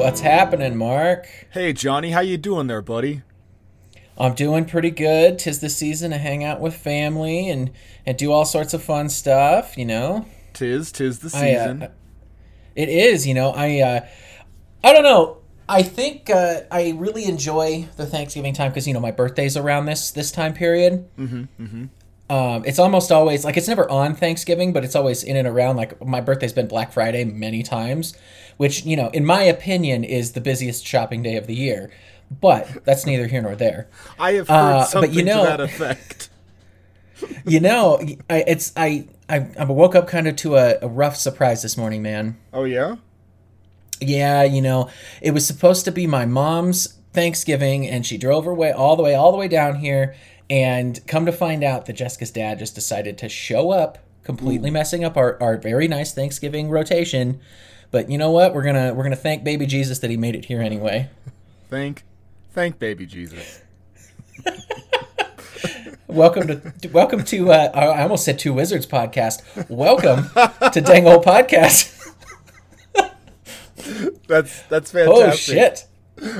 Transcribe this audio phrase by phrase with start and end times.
[0.00, 1.28] What's happening, Mark?
[1.50, 3.20] Hey Johnny, how you doing there, buddy?
[4.16, 5.38] I'm doing pretty good.
[5.38, 7.70] Tis the season to hang out with family and
[8.06, 9.76] and do all sorts of fun stuff.
[9.76, 10.24] You know,
[10.54, 11.88] Tis, tis the I, uh, season.
[12.74, 13.26] it is.
[13.26, 14.06] You know, I uh,
[14.82, 15.42] I don't know.
[15.68, 19.84] I think uh, I really enjoy the Thanksgiving time because you know my birthday's around
[19.84, 21.10] this this time period.
[21.18, 21.84] Mm-hmm, mm-hmm.
[22.34, 25.76] Um, it's almost always like it's never on Thanksgiving, but it's always in and around.
[25.76, 28.16] Like my birthday's been Black Friday many times,
[28.60, 31.90] which you know, in my opinion, is the busiest shopping day of the year.
[32.30, 33.88] But that's neither here nor there.
[34.18, 36.28] I have heard uh, but something you know- to that effect.
[37.46, 37.98] You know,
[38.28, 41.78] I, it's I, I I woke up kind of to a, a rough surprise this
[41.78, 42.36] morning, man.
[42.52, 42.96] Oh yeah?
[43.98, 44.90] Yeah, you know,
[45.22, 49.02] it was supposed to be my mom's Thanksgiving, and she drove her way all the
[49.02, 50.14] way, all the way down here.
[50.50, 55.02] And come to find out that Jessica's dad just decided to show up, completely messing
[55.02, 57.40] up our, our very nice Thanksgiving rotation.
[57.90, 58.54] But you know what?
[58.54, 61.10] We're gonna we're gonna thank baby Jesus that he made it here anyway.
[61.68, 62.04] Thank
[62.52, 63.62] thank baby Jesus.
[66.06, 69.42] Welcome to welcome to uh, I almost said two wizards podcast.
[69.68, 70.28] Welcome
[70.72, 71.96] to Dang Old Podcast.
[74.26, 75.28] That's that's fantastic.
[75.32, 75.86] Oh shit!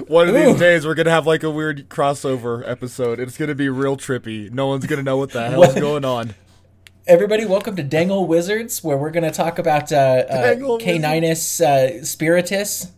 [0.08, 0.38] One of Ooh.
[0.38, 3.18] these days we're gonna have like a weird crossover episode.
[3.18, 4.50] It's gonna be real trippy.
[4.50, 6.34] No one's gonna know what the hell is going on.
[7.06, 12.04] Everybody, welcome to Dangle Wizards, where we're going to talk about uh, uh, Caninus uh,
[12.04, 12.88] spiritus.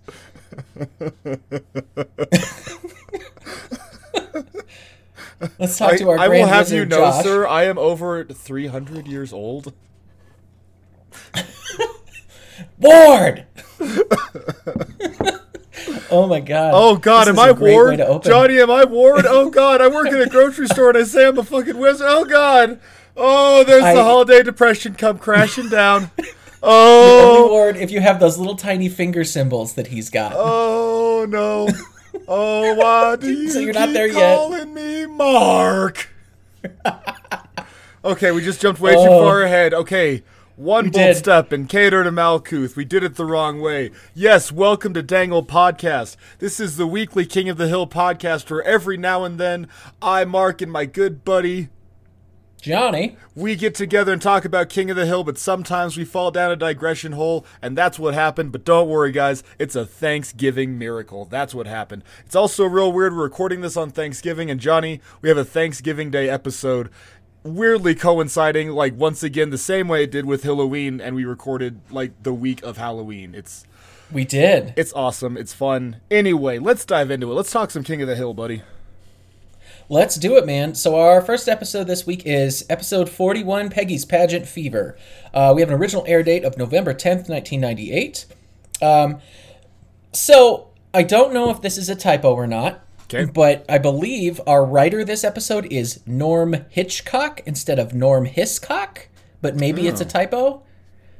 [5.58, 7.22] Let's talk I, to our I will have you know, Josh.
[7.22, 9.72] sir, I am over three hundred years old.
[12.78, 13.46] Ward.
[16.10, 16.72] oh my god!
[16.74, 18.00] Oh God, This am I Ward?
[18.24, 19.26] Johnny, am I Ward?
[19.26, 22.08] Oh God, I work in a grocery store and I say I'm a fucking wizard.
[22.10, 22.80] Oh God.
[23.16, 26.10] Oh, there's I- the holiday depression come crashing down.
[26.18, 26.30] Only
[26.64, 30.32] Oh, Ward if you have those little tiny finger symbols that he's got.
[30.36, 31.68] oh no.
[32.28, 34.36] Oh, why do you So you're not keep there yet.
[34.36, 36.10] calling me Mark?
[38.04, 39.24] okay, we just jumped way too Oh.
[39.24, 39.72] far ahead.
[39.74, 40.22] Okay.
[40.56, 41.16] One We bold did.
[41.16, 42.76] step and cater to Malkuth.
[42.76, 43.90] We did it the wrong way.
[44.14, 46.16] Yes, welcome to Dangle Podcast.
[46.38, 49.66] This is the weekly King of the Hill podcast where every now and then
[50.02, 51.70] I, Mark, and my good buddy,
[52.62, 56.30] Johnny, we get together and talk about King of the Hill, but sometimes we fall
[56.30, 58.52] down a digression hole, and that's what happened.
[58.52, 61.24] But don't worry, guys, it's a Thanksgiving miracle.
[61.24, 62.04] That's what happened.
[62.24, 63.16] It's also real weird.
[63.16, 66.88] We're recording this on Thanksgiving, and Johnny, we have a Thanksgiving Day episode.
[67.42, 71.80] Weirdly coinciding, like once again, the same way it did with Halloween, and we recorded
[71.90, 73.34] like the week of Halloween.
[73.34, 73.66] It's
[74.12, 74.72] we did.
[74.76, 75.36] it's awesome.
[75.36, 75.96] It's fun.
[76.12, 77.34] Anyway, let's dive into it.
[77.34, 78.62] Let's talk some King of the Hill, buddy.
[79.92, 80.74] Let's do it, man.
[80.74, 84.96] So our first episode this week is episode 41, Peggy's Pageant Fever.
[85.34, 88.24] Uh, we have an original air date of November 10th, 1998.
[88.80, 89.18] Um,
[90.10, 92.82] so I don't know if this is a typo or not,
[93.12, 93.26] Okay.
[93.26, 99.08] but I believe our writer this episode is Norm Hitchcock instead of Norm Hiscock,
[99.42, 100.62] but maybe it's a typo.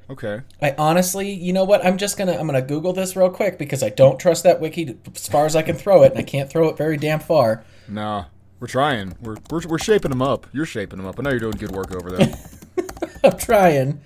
[0.09, 0.41] Okay.
[0.63, 1.85] I honestly, you know what?
[1.85, 4.97] I'm just gonna I'm gonna Google this real quick because I don't trust that wiki
[5.15, 7.65] as far as I can throw it, and I can't throw it very damn far.
[7.87, 8.25] Nah,
[8.63, 9.17] we're trying.
[9.21, 10.47] We're we're, we're shaping them up.
[10.53, 11.19] You're shaping them up.
[11.19, 12.33] I know you're doing good work over there.
[13.25, 14.01] I'm trying.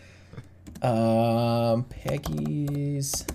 [0.81, 3.27] Um, Peggy's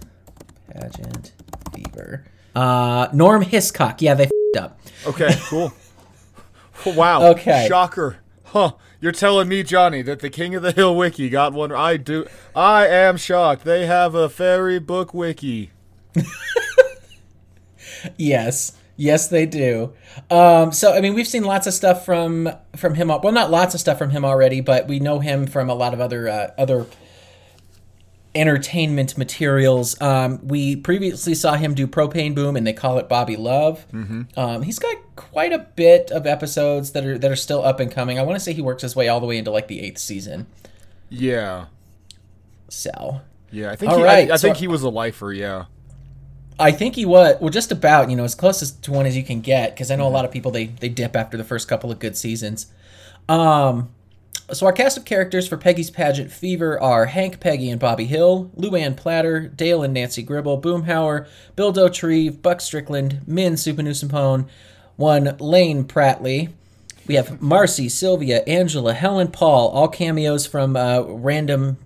[0.68, 1.34] pageant
[1.76, 2.26] fever.
[2.56, 4.02] Uh, Norm Hiscock.
[4.02, 4.80] Yeah, they fed up.
[5.06, 5.72] Okay, cool.
[6.88, 7.30] wow.
[7.34, 7.68] Okay.
[7.68, 8.18] Shocker.
[8.46, 8.74] Huh.
[9.00, 11.72] You're telling me, Johnny, that the King of the Hill wiki got one.
[11.72, 12.26] I do.
[12.56, 13.64] I am shocked.
[13.64, 15.70] They have a fairy book wiki.
[18.18, 19.94] Yes, yes, they do.
[20.30, 23.08] Um, so I mean, we've seen lots of stuff from from him.
[23.08, 25.94] Well, not lots of stuff from him already, but we know him from a lot
[25.94, 26.86] of other uh, other
[28.34, 30.00] entertainment materials.
[30.02, 33.86] Um, we previously saw him do Propane Boom, and they call it Bobby Love.
[33.92, 34.22] Mm-hmm.
[34.40, 37.92] Um, he's got quite a bit of episodes that are that are still up and
[37.92, 38.20] coming.
[38.20, 39.98] I want to say he works his way all the way into like the eighth
[40.00, 40.48] season.
[41.10, 41.66] Yeah.
[42.70, 43.72] So Yeah.
[43.72, 43.92] I think.
[43.92, 45.34] All he, right, I, I so- think he was a lifer.
[45.34, 45.66] Yeah.
[46.60, 49.18] I think he was well, just about you know as close as to one as
[49.18, 51.44] you can get because I know a lot of people they they dip after the
[51.44, 52.68] first couple of good seasons.
[53.28, 53.90] Um,
[54.52, 58.52] so our cast of characters for Peggy's Pageant Fever are Hank, Peggy, and Bobby Hill,
[58.58, 64.48] Luanne Platter, Dale and Nancy Gribble, Boomhauer, Bill Dauterive, Buck Strickland, Min Souphanousinphone,
[64.98, 66.50] one Lane Prattley.
[67.08, 71.78] We have Marcy, Sylvia, Angela, Helen, Paul, all cameos from uh, random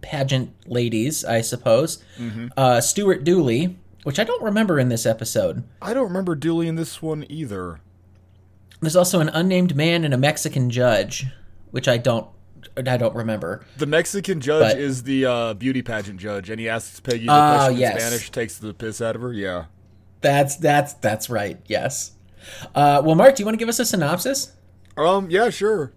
[0.00, 2.02] pageant ladies, I suppose.
[2.56, 5.64] Uh, Stuart Dooley, which I don't remember in this episode.
[5.82, 7.80] I don't remember Dooley in this one either.
[8.80, 11.26] There's also an unnamed man and a Mexican judge,
[11.72, 12.28] which I don't
[12.76, 13.64] I don't remember.
[13.76, 17.32] The Mexican judge But- is the uh, beauty pageant judge, and he asks Peggy the
[17.32, 18.00] Ah, question in yes.
[18.02, 19.32] Spanish, takes the piss out of her.
[19.32, 19.66] Yeah.
[20.22, 21.60] That's that's that's right.
[21.66, 22.12] Yes.
[22.74, 24.52] Uh, well, Mark, do you want to give us a synopsis?
[24.96, 25.30] Um.
[25.30, 25.50] Yeah.
[25.50, 25.92] Sure.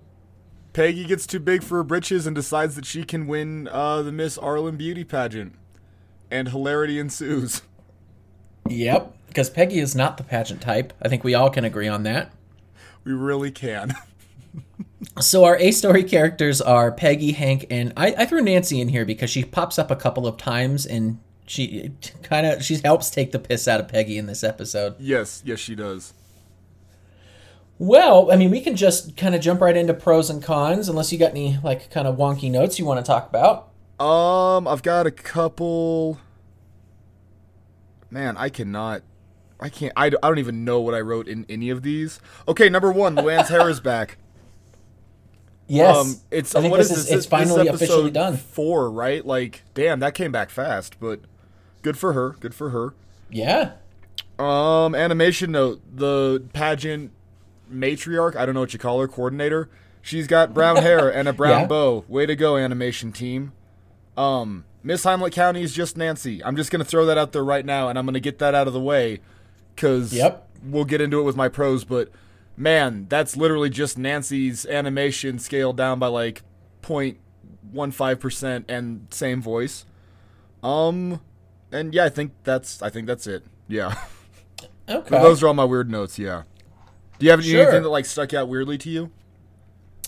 [0.74, 4.12] Peggy gets too big for her britches and decides that she can win uh, the
[4.12, 5.56] Miss Arlen beauty pageant,
[6.30, 7.62] and hilarity ensues.
[8.70, 9.14] Yep.
[9.28, 10.94] Because Peggy is not the pageant type.
[11.02, 12.32] I think we all can agree on that.
[13.04, 13.94] We really can.
[15.20, 19.06] So our A story characters are Peggy, Hank, and I, I threw Nancy in here
[19.06, 21.92] because she pops up a couple of times and she
[22.24, 24.96] kind of she helps take the piss out of Peggy in this episode.
[25.00, 25.42] yes.
[25.46, 26.14] Yes, she does.
[27.80, 31.14] Well, I mean, we can just kind of jump right into pros and cons, unless
[31.14, 33.70] you got any like kind of wonky notes you want to talk about.
[34.04, 34.68] Um.
[34.68, 36.20] I've got a couple.
[38.10, 39.02] Man, I cannot.
[39.60, 39.92] I can't.
[39.96, 42.20] I, I don't even know what I wrote in any of these.
[42.48, 44.18] Okay, number one, Luanne's hair is back.
[45.70, 47.14] Yes, Um, it's I think what this is is this?
[47.14, 48.38] it's This finally episode officially done.
[48.38, 49.26] Four, right?
[49.26, 51.20] Like, damn, that came back fast, but
[51.82, 52.32] good for her.
[52.40, 52.94] Good for her.
[53.30, 53.72] Yeah,
[54.40, 57.12] Um, animation note: the pageant
[57.70, 58.36] matriarch.
[58.38, 59.08] I don't know what you call her.
[59.10, 59.70] Coordinator.
[60.02, 61.68] She's got brown hair and a brown Yeah.
[61.68, 62.06] bow.
[62.08, 63.52] Way to go, animation team.
[64.16, 66.42] Um, Miss Heimlich County is just Nancy.
[66.42, 68.68] I'm just gonna throw that out there right now, and I'm gonna get that out
[68.68, 69.20] of the way,
[69.76, 70.48] cause Yep.
[70.64, 71.84] we'll get into it with my pros.
[71.84, 72.10] But
[72.56, 76.42] man, that's literally just Nancy's animation scaled down by like
[76.84, 79.86] 0.15 percent and same voice.
[80.64, 81.20] Um,
[81.70, 83.44] and yeah, I think that's I think that's it.
[83.68, 83.94] Yeah.
[84.90, 85.20] okay.
[85.22, 86.18] Those are all my weird notes.
[86.18, 86.44] Yeah.
[87.20, 87.62] Do you have Sure.
[87.64, 89.12] anything that like stuck out weirdly to you?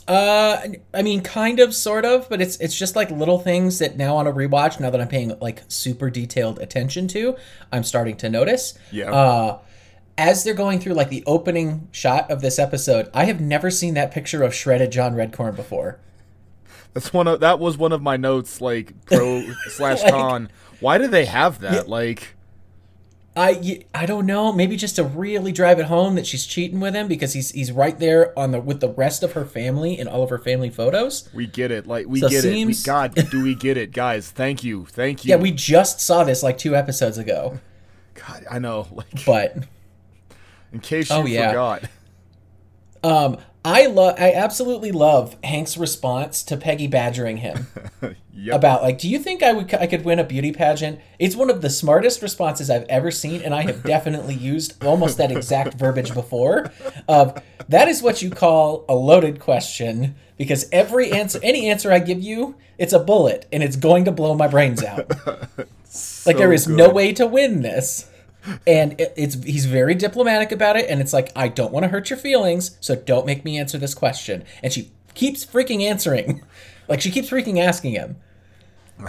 [0.10, 3.96] Uh, I mean, kind of, sort of, but it's it's just like little things that
[3.96, 7.38] now on a rewatch, now that I'm paying like super detailed attention to,
[7.72, 8.78] I'm starting to notice.
[8.92, 9.12] Yeah.
[9.12, 9.60] Uh,
[10.18, 13.94] as they're going through like the opening shot of this episode, I have never seen
[13.94, 16.00] that picture of shredded John Redcorn before.
[16.94, 20.50] That's one of that was one of my notes, like pro slash Like- con.
[20.80, 21.88] Why do they have that?
[21.90, 22.36] Like,
[23.42, 24.52] I I don't know.
[24.52, 27.72] Maybe just to really drive it home that she's cheating with him because he's he's
[27.72, 30.70] right there on the with the rest of her family in all of her family
[30.70, 31.30] photos.
[31.34, 31.88] we get it.
[31.88, 32.90] Like, we So get seems- it.
[32.90, 34.30] We, God, do we get it, guys?
[34.30, 35.30] Thank you, thank you.
[35.30, 37.60] Yeah, we just saw this like two episodes ago,
[38.16, 38.88] God, I know.
[38.92, 39.56] Like, but
[40.74, 41.50] in case you Oh, yeah.
[41.50, 41.84] forgot.
[43.04, 43.38] um,
[43.70, 47.68] I love I absolutely love Hank's response to Peggy badgering him
[48.34, 48.56] Yep.
[48.56, 51.00] about like, do you think I would I could win a beauty pageant?
[51.20, 55.18] It's one of the smartest responses I've ever seen, and I have definitely used almost
[55.18, 56.72] that exact verbiage before.
[57.08, 62.00] Of that is what you call a loaded question because every answer, any answer I
[62.00, 65.12] give you, it's a bullet and it's going to blow my brains out.
[66.26, 68.10] like there is no way to win this.
[68.66, 71.90] And it, it's he's very diplomatic about it, and it's like I don't want to
[71.90, 74.44] hurt your feelings, so don't make me answer this question.
[74.64, 76.44] And she keeps freaking answering,
[76.88, 78.18] like she keeps freaking asking him.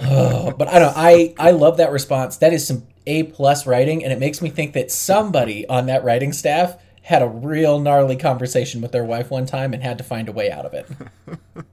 [0.00, 0.94] Oh, but I don't.
[0.96, 2.36] I I love that response.
[2.36, 6.04] That is some A plus writing, and it makes me think that somebody on that
[6.04, 10.04] writing staff had a real gnarly conversation with their wife one time and had to
[10.04, 10.86] find a way out of it.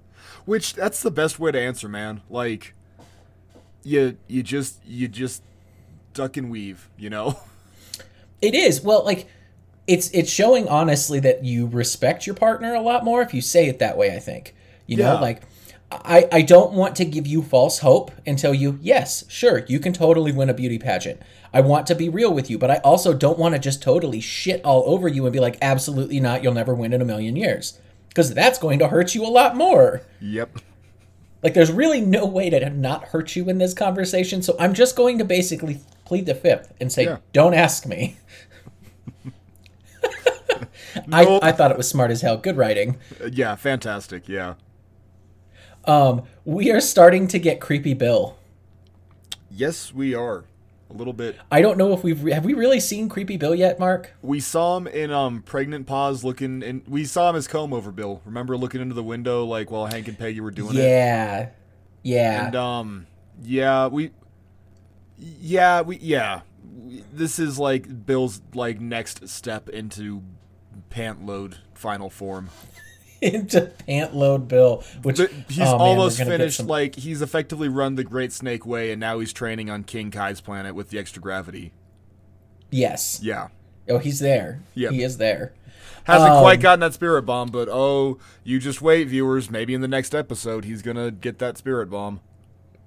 [0.46, 2.22] Which that's the best way to answer, man.
[2.30, 2.74] Like,
[3.84, 5.44] you you just you just
[6.16, 7.40] duck and weave, you know.
[8.42, 8.82] It is.
[8.82, 9.28] Well, like
[9.88, 13.68] it's it's showing honestly that you respect your partner a lot more if you say
[13.68, 14.54] it that way, I think.
[14.88, 15.42] You know, like
[15.92, 19.80] I I don't want to give you false hope and tell you, "Yes, sure, you
[19.80, 21.22] can totally win a beauty pageant."
[21.54, 24.20] I want to be real with you, but I also don't want to just totally
[24.20, 27.36] shit all over you and be like, "Absolutely not, you'll never win in a million
[27.36, 30.02] years." Because that's going to hurt you a lot more.
[30.22, 30.60] Yep.
[31.42, 34.42] Like, there's really no way to not hurt you in this conversation.
[34.42, 37.18] So I'm just going to basically plead the fifth and say, Yeah.
[37.34, 38.18] don't ask me.
[39.24, 39.34] Nope.
[41.12, 42.38] I, I thought it was smart as hell.
[42.38, 42.98] Good writing.
[43.22, 44.30] Uh, Yeah, fantastic.
[44.30, 44.56] Yeah.
[45.86, 48.38] Um, we are starting to get creepy Bill.
[49.52, 50.46] Yes, we are.
[50.90, 51.38] A little bit.
[51.52, 54.14] I don't know if we've re- have we really seen creepy Bill yet, Mark?
[54.22, 57.92] We saw him in um pregnant pause looking and we saw him as comb over
[57.92, 58.22] Bill.
[58.24, 60.84] Remember looking into the window like while Hank and Peggy were doing it?
[60.84, 61.50] Yeah,
[62.04, 62.46] yeah.
[62.48, 63.08] And um
[63.42, 64.12] yeah, we
[65.18, 66.42] yeah, we yeah.
[67.14, 70.24] This is like Bill's like next step into
[70.90, 72.50] pant load final form.
[73.22, 76.58] Into pant load Bill, which But he's oh, almost gonna finished.
[76.58, 80.12] some- Like he's effectively run the Great Snake Way, and now he's training on King
[80.12, 81.72] Kai's planet with the extra gravity.
[82.70, 83.20] yes.
[83.24, 83.48] Yeah,
[83.90, 84.62] Oh, he's there.
[84.76, 84.92] Yep.
[84.92, 85.54] He is there.
[86.04, 89.50] hasn't Um, quite gotten that spirit bomb, but oh, you just wait, viewers.
[89.50, 92.20] Maybe in the next episode, he's gonna get that spirit bomb.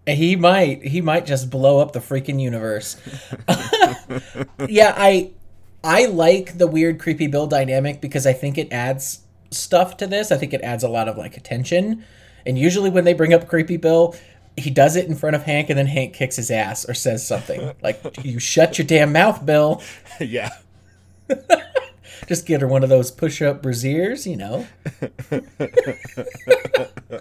[0.08, 0.82] He might.
[0.84, 2.96] He might just blow up the freaking universe.
[4.68, 5.32] yeah, I
[5.84, 10.32] I like the weird creepy Bill dynamic because I think it adds stuff to this.
[10.32, 12.04] I think it adds a lot of like attention.
[12.46, 14.14] And usually when they bring up Creepy Bill,
[14.56, 17.26] he does it in front of Hank and then Hank kicks his ass or says
[17.26, 17.72] something.
[17.82, 19.82] like, you shut your damn mouth, Bill.
[20.20, 20.50] yeah.
[22.26, 24.66] Just get her one of those push up brassieres, you know.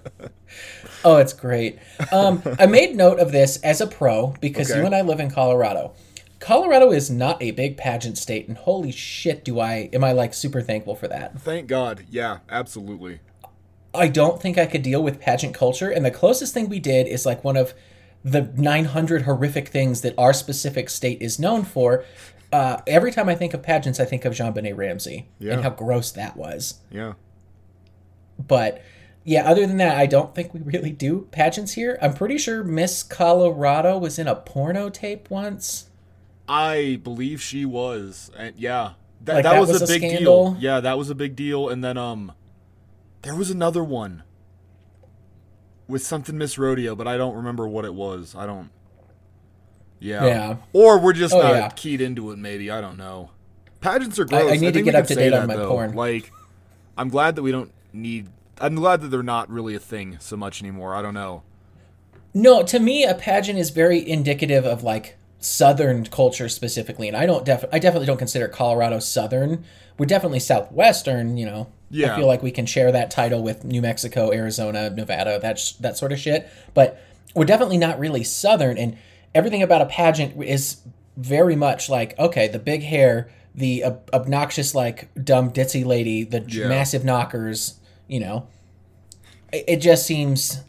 [1.04, 1.80] oh, it's great.
[2.12, 4.80] Um, I made note of this as a pro because Okay.
[4.80, 5.94] you and I live in Colorado.
[6.40, 10.34] Colorado is not a big pageant state, and holy shit, do I am I like
[10.34, 11.40] super thankful for that.
[11.42, 12.06] Thank God.
[12.10, 13.20] Yeah, absolutely.
[13.94, 17.08] I don't think I could deal with pageant culture, and the closest thing we did
[17.08, 17.74] is like one of
[18.24, 22.04] the 900 horrific things that our specific state is known for.
[22.52, 25.54] Uh, every time I think of pageants, I think of JonBenét Ramsey Yeah.
[25.54, 26.76] and how gross that was.
[26.90, 27.14] Yeah.
[28.40, 28.82] But
[29.24, 31.98] yeah, other than that, I don't think we really do pageants here.
[32.02, 35.90] I'm pretty sure Miss Colorado was in a porno tape once.
[36.48, 38.32] I believe she was.
[38.38, 38.92] And yeah.
[39.26, 40.52] That, Like, that, that was, was a big scandal?
[40.54, 40.62] deal.
[40.62, 41.68] Yeah, that was a big deal.
[41.68, 42.32] And then um
[43.24, 44.24] there was another one
[45.88, 48.36] with something Miss Rodeo, but I don't remember what it was.
[48.38, 48.70] I don't
[50.00, 50.26] Yeah.
[50.26, 50.56] Yeah.
[50.74, 51.70] Or we're just Oh, not yeah.
[51.70, 52.70] keyed into it, maybe.
[52.72, 53.32] I don't know.
[53.82, 54.52] Pageants are gross.
[54.52, 55.70] I need to think get up to date on my though.
[55.70, 55.94] porn.
[55.94, 56.32] Like
[56.98, 60.36] I'm glad that we don't need I'm glad that they're not really a thing so
[60.36, 60.96] much anymore.
[60.96, 61.44] I don't know.
[62.34, 67.26] No, to me, a pageant is very indicative of like Southern culture specifically, and I
[67.28, 69.64] don't def- I definitely don't consider Colorado Southern.
[69.98, 71.38] We're definitely Southwestern.
[71.38, 72.14] You know, Yeah.
[72.14, 75.74] I feel like we can share that title with New Mexico, Arizona, Nevada, that sh-
[75.74, 76.48] that sort of shit.
[76.74, 77.00] But
[77.36, 78.98] we're definitely not really Southern, and
[79.36, 80.78] everything about a pageant is
[81.16, 86.44] very much like okay, the big hair, the ob- obnoxious like dumb ditzy lady, the
[86.48, 86.68] Yeah.
[86.68, 87.80] massive knockers.
[88.08, 88.48] You know,
[89.52, 90.62] it, it just seems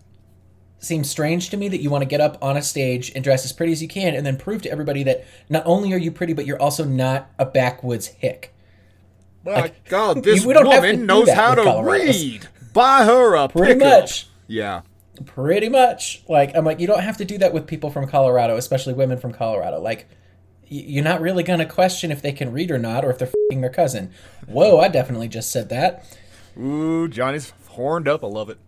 [0.80, 3.44] seems strange to me that you want to get up on a stage and dress
[3.44, 6.10] as pretty as you can and then prove to everybody that not only are you
[6.12, 8.54] pretty but you're also not a backwoods hick
[9.44, 12.06] My God, this we don't have to woman knows how to Colorados.
[12.08, 12.48] read.
[12.72, 14.02] Buy her a pretty pickup.
[14.02, 14.82] much Yeah.
[15.26, 18.56] Pretty much like i'm like you don't have to do that with people from colorado
[18.56, 20.08] especially women from colorado like
[20.66, 23.30] you're not really going to question if they can read or not or if they're
[23.50, 24.10] fing their cousin
[24.46, 26.04] whoa i definitely just said that
[26.60, 28.24] Ooh, Johnny's horned up.
[28.24, 28.58] I love it.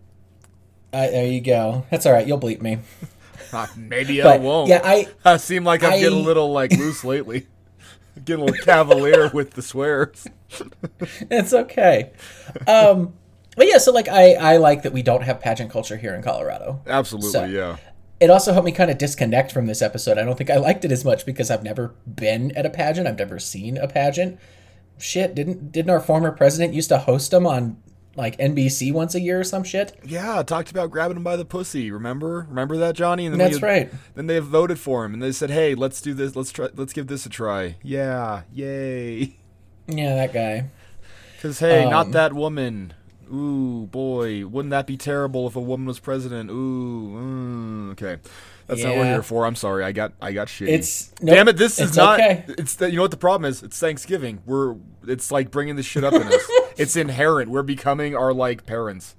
[0.93, 2.79] uh, there you go that's all right you'll bleep me
[3.53, 4.69] Ah, maybe I won't.
[4.69, 7.47] yeah i I seem like I'm getting a little like loose lately.
[8.25, 10.25] getting a little cavalier with the swears.
[11.29, 12.11] it's okay
[12.67, 13.13] um
[13.57, 16.21] but yeah so like i i like that we don't have pageant culture here in
[16.21, 17.77] colorado Absolutely, So- yeah.
[18.19, 20.17] it also helped me kind of disconnect from this episode.
[20.19, 23.07] I don't think I liked it as much because I've never been at a pageant.
[23.07, 24.39] I've never seen a pageant.
[24.99, 27.77] Shit, didn't didn't our former president used to host them on
[28.15, 29.97] like NBC once a year or some shit?
[30.05, 31.89] Yeah, talked about grabbing him by the pussy.
[31.89, 32.45] Remember?
[32.47, 33.25] Remember that, Johnny?
[33.25, 33.91] And then That's we- right.
[34.13, 36.35] Then they voted for him, and they said, "Hey, let's do this.
[36.35, 36.67] Let's try.
[36.75, 39.37] Let's give this a try." Yeah, yay.
[39.87, 40.69] Yeah, that guy.
[41.37, 42.93] Because hey, Um, not that woman.
[43.33, 46.49] Ooh, boy, wouldn't that be terrible if a woman was president?
[46.49, 48.17] Ooh, mm, okay,
[48.67, 49.45] that's not what we're here for.
[49.45, 50.67] I'm sorry, I got, I got shitty.
[50.67, 52.19] It's nope, Damn it, this is not.
[52.19, 52.45] okay.
[52.47, 53.63] It's the, you know what the problem is?
[53.63, 54.41] It's Thanksgiving.
[54.45, 54.75] We're
[55.07, 56.51] it's like bringing this shit up in us.
[56.77, 57.49] it's inherent.
[57.49, 59.15] We're becoming our like parents.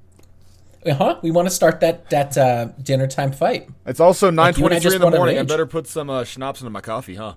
[0.85, 1.19] Uh huh.
[1.23, 3.69] We want to start that that uh, dinner time fight.
[3.87, 5.38] It's also and I 9:23 just in the morning.
[5.38, 7.35] I better put some uh, schnapps into my coffee, huh?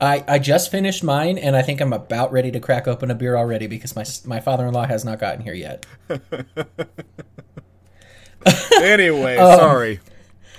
[0.00, 3.14] I, I just finished mine and I think I'm about ready to crack open a
[3.14, 5.86] beer already because my my father in law has not gotten here yet.
[8.80, 10.00] Anyway, sorry.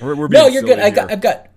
[0.01, 0.79] We're, we're being Um, No, you're good.
[0.79, 1.11] I got.
[1.11, 1.47] I've got,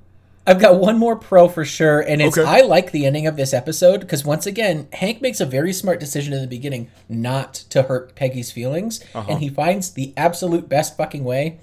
[0.47, 2.49] I've got one more pro for sure, and it's Okay.
[2.49, 6.01] I like the ending of this episode because once again, Hank makes a very smart
[6.01, 9.27] decision in the beginning not to hurt Peggy's feelings, Uh-huh.
[9.31, 11.59] and he finds the absolute best fucking way,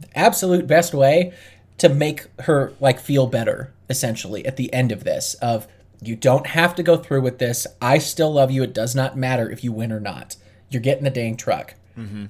[0.00, 1.32] the absolute best way
[1.78, 3.72] to make her like feel better.
[3.90, 5.66] Essentially, at the end of this, of
[6.00, 7.66] you don't have to go through with this.
[7.82, 8.62] I still love you.
[8.62, 10.36] It does not matter if you win or not.
[10.70, 11.74] You're getting the dang truck.
[11.98, 12.26] Mm-hmm.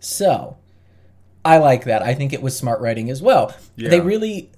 [0.00, 0.56] So,
[1.44, 2.02] I like that.
[2.02, 3.54] I think it was smart writing as well.
[3.76, 3.90] Yeah.
[3.90, 4.50] They really,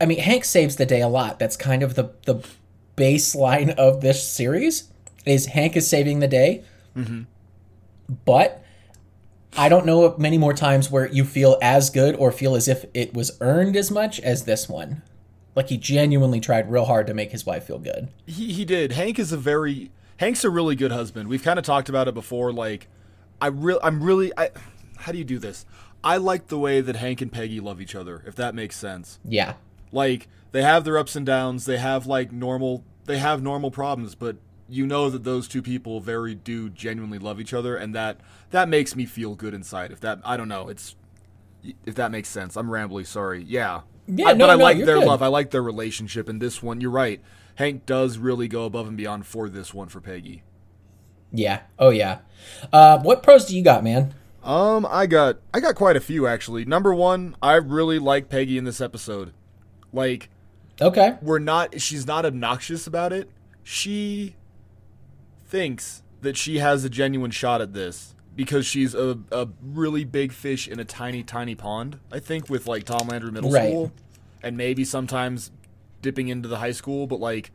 [0.00, 1.38] I mean, Hank saves the day a lot.
[1.38, 2.44] That's kind of the the
[2.96, 4.90] baseline of this series.
[5.26, 6.64] Is Hank is saving the day,
[6.96, 7.22] Mm-hmm.
[8.24, 8.62] but
[9.56, 12.84] I don't know many more times where you feel as good or feel as if
[12.94, 15.02] it was earned as much as this one.
[15.54, 18.08] Like he genuinely tried real hard to make his wife feel good.
[18.26, 18.92] he he did.
[18.92, 21.28] Hank is a very Hank's a really good husband.
[21.28, 22.52] We've kind of talked about it before.
[22.52, 22.88] Like,
[23.40, 24.50] I real I'm really I.
[24.98, 25.64] How do you do this?
[26.04, 28.22] I like the way that Hank and Peggy love each other.
[28.26, 29.18] If that makes sense.
[29.24, 29.54] Yeah,
[29.90, 31.64] Like they have their ups and downs.
[31.64, 32.84] They have like normal.
[33.06, 34.36] They have normal problems, but
[34.68, 38.20] you know that those two people very do genuinely love each other, and that
[38.50, 39.90] that makes me feel good inside.
[39.92, 40.94] If that I don't know, it's
[41.86, 42.56] if that makes sense.
[42.56, 43.06] I'm rambly.
[43.06, 43.42] Sorry.
[43.42, 43.80] Yeah.
[44.06, 45.06] Yeah, I- no, but I no, like their good.
[45.06, 45.22] love.
[45.22, 46.28] I like their relationship.
[46.28, 47.20] And this one, you're right.
[47.56, 50.42] Hank does really go above and beyond for this one for Peggy.
[51.32, 51.60] Yeah.
[51.78, 52.18] Oh yeah.
[52.72, 54.14] Uh, what pros do you got, man?
[54.42, 56.64] Um, I got I got quite a few actually.
[56.64, 59.32] Number one, I really like Peggy in this episode.
[59.92, 60.30] Like,
[60.80, 61.16] Okay.
[61.20, 63.28] we're not she's not obnoxious about it.
[63.62, 64.36] She
[65.48, 70.32] thinks that she has a genuine shot at this because she's a, a really big
[70.32, 73.70] fish in a tiny, tiny pond, I think, with like Tom Landry Middle Right.
[73.70, 73.92] School.
[74.42, 75.50] And maybe sometimes
[76.02, 77.50] dipping into the high school, but like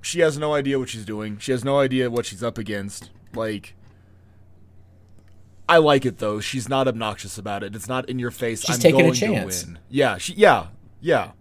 [0.00, 1.38] she has no idea what she's doing.
[1.38, 3.10] She has no idea what she's up against.
[3.34, 3.74] Like
[5.68, 6.38] I like it though.
[6.38, 7.74] She's not obnoxious about it.
[7.74, 8.62] It's not in your face.
[8.62, 9.62] She's I'm taking a going chance.
[9.62, 9.78] To win.
[9.90, 10.68] Yeah, she yeah,
[11.00, 11.32] yeah.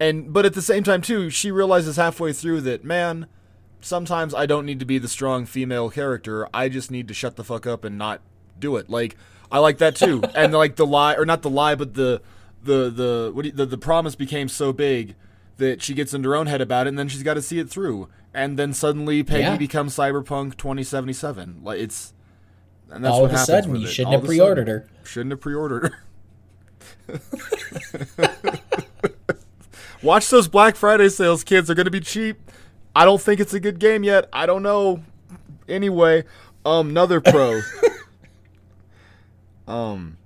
[0.00, 3.28] And but at the same time too, she realizes halfway through that man,
[3.86, 6.48] sometimes I don't need to be the strong female character.
[6.52, 8.20] I just need to shut the fuck up and not
[8.58, 8.90] do it.
[8.90, 9.16] Like
[9.50, 10.22] I like that too.
[10.34, 12.20] and like the lie or not the lie, but the
[12.62, 15.14] the the what do you, the the promise became so big
[15.58, 17.58] that she gets into her own head about it, and then she's got to see
[17.58, 18.08] it through.
[18.34, 19.56] And then suddenly Peggy Yeah.
[19.56, 21.60] becomes Cyberpunk 2077.
[21.62, 22.12] Like it's
[22.90, 24.38] and that's All what of a sudden, you shouldn't have a sudden.
[24.38, 24.88] pre-ordered her.
[25.04, 25.92] Shouldn't have pre-ordered
[27.08, 27.18] her.
[30.02, 31.66] Watch those Black Friday sales, kids.
[31.66, 32.38] They're gonna be cheap.
[32.96, 34.26] I don't think it's a good game yet.
[34.32, 35.02] I don't know.
[35.68, 36.24] Anyway,
[36.64, 37.60] um, another pro.
[39.68, 40.16] um,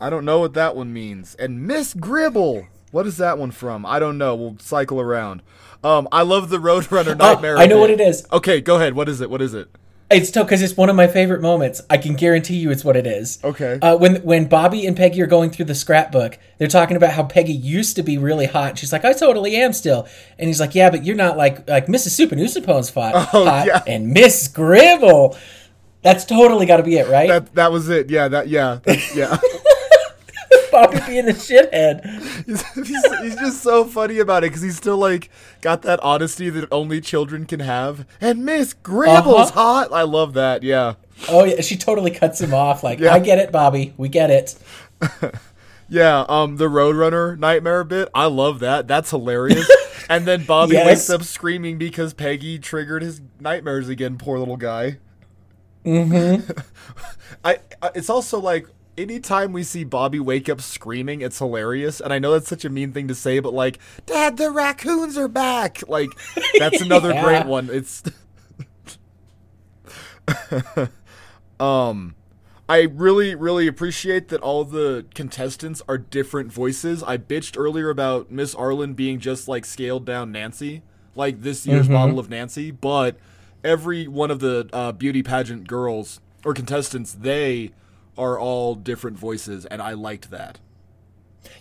[0.00, 1.34] I don't know what that one means.
[1.34, 2.66] And Miss Gribble.
[2.92, 3.84] What is that one from?
[3.84, 4.34] I don't know.
[4.34, 5.42] We'll cycle around.
[5.84, 7.56] Um, I love the Roadrunner nightmare.
[7.58, 8.26] Oh, I know what it is.
[8.32, 8.94] Okay, go ahead.
[8.94, 9.28] What is it?
[9.28, 9.68] What is it?
[10.10, 11.82] It's because it's one of my favorite moments.
[11.90, 13.38] I can guarantee you it's what it is.
[13.44, 13.78] Okay.
[13.82, 17.24] Uh, when when Bobby and Peggy are going through the scrapbook, they're talking about how
[17.24, 18.78] Peggy used to be really hot.
[18.78, 20.08] She's like, I totally am still.
[20.38, 22.18] And he's like, Yeah, but you're not like like Mrs.
[22.26, 23.82] Souphanousinphone's hot, Oh, hot yeah.
[23.86, 25.36] and Miss Gribble.
[26.02, 27.28] That's totally got to be it, right?
[27.28, 28.08] That that was it.
[28.08, 28.28] Yeah.
[28.28, 28.78] That yeah.
[28.84, 29.36] That, yeah.
[30.86, 32.04] Bobby being a shithead.
[32.46, 35.30] he's, he's, he's just so funny about it because he's still like
[35.60, 38.06] got that honesty that only children can have.
[38.20, 39.60] And Miss Gribble's Uh-huh.
[39.84, 39.92] hot.
[39.92, 40.62] I love that.
[40.62, 40.94] Yeah,
[41.28, 42.82] Oh yeah, she totally cuts him off.
[42.84, 43.12] Like, Yeah.
[43.14, 43.92] I get it, Bobby.
[43.96, 44.54] We get it.
[45.88, 46.24] yeah.
[46.28, 48.08] Um, the Roadrunner nightmare bit.
[48.14, 48.86] I love that.
[48.86, 49.68] That's hilarious.
[50.08, 50.86] and then Bobby Yes.
[50.86, 54.16] wakes up screaming because Peggy triggered his nightmares again.
[54.18, 54.98] Poor little guy.
[55.84, 56.50] Mm-hmm.
[57.44, 57.90] I, I.
[57.94, 58.66] It's also like.
[58.98, 62.00] Anytime we see Bobby wake up screaming, it's hilarious.
[62.00, 65.16] And I know that's such a mean thing to say, but like, Dad, the raccoons
[65.16, 65.88] are back.
[65.88, 66.10] Like,
[66.58, 67.24] that's another Yeah.
[67.24, 67.70] great one.
[67.70, 68.02] It's
[71.60, 72.14] um
[72.70, 77.02] I really, really appreciate that all the contestants are different voices.
[77.02, 80.82] I bitched earlier about Miss Arlen being just like scaled down Nancy,
[81.14, 83.16] like this year's model of Nancy, but
[83.64, 87.70] every one of the uh, beauty pageant girls or contestants, they
[88.18, 90.58] are all different voices, and I liked that.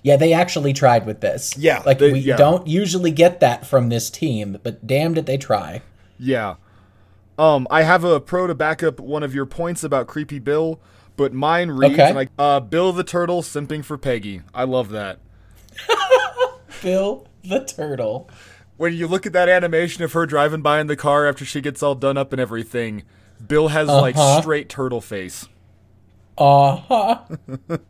[0.04, 1.56] Yeah, they actually tried with this.
[1.58, 2.36] Yeah, like they- we yeah.
[2.36, 5.82] don't usually get that from this team, but damn did they try.
[6.20, 6.56] Yeah.
[7.38, 10.80] Um, I have a pro to back up one of your points about Creepy Bill,
[11.15, 12.12] but mine reads Okay.
[12.13, 14.41] like uh, Bill the Turtle simping for Peggy.
[14.54, 15.20] I love that.
[16.82, 18.30] Bill the turtle.
[18.78, 21.62] when you look at that animation of her driving by in the car after she
[21.62, 23.04] gets all done up and everything,
[23.46, 24.41] Bill has like Uh-huh.
[24.41, 25.48] straight turtle face,
[26.38, 27.19] Uh huh.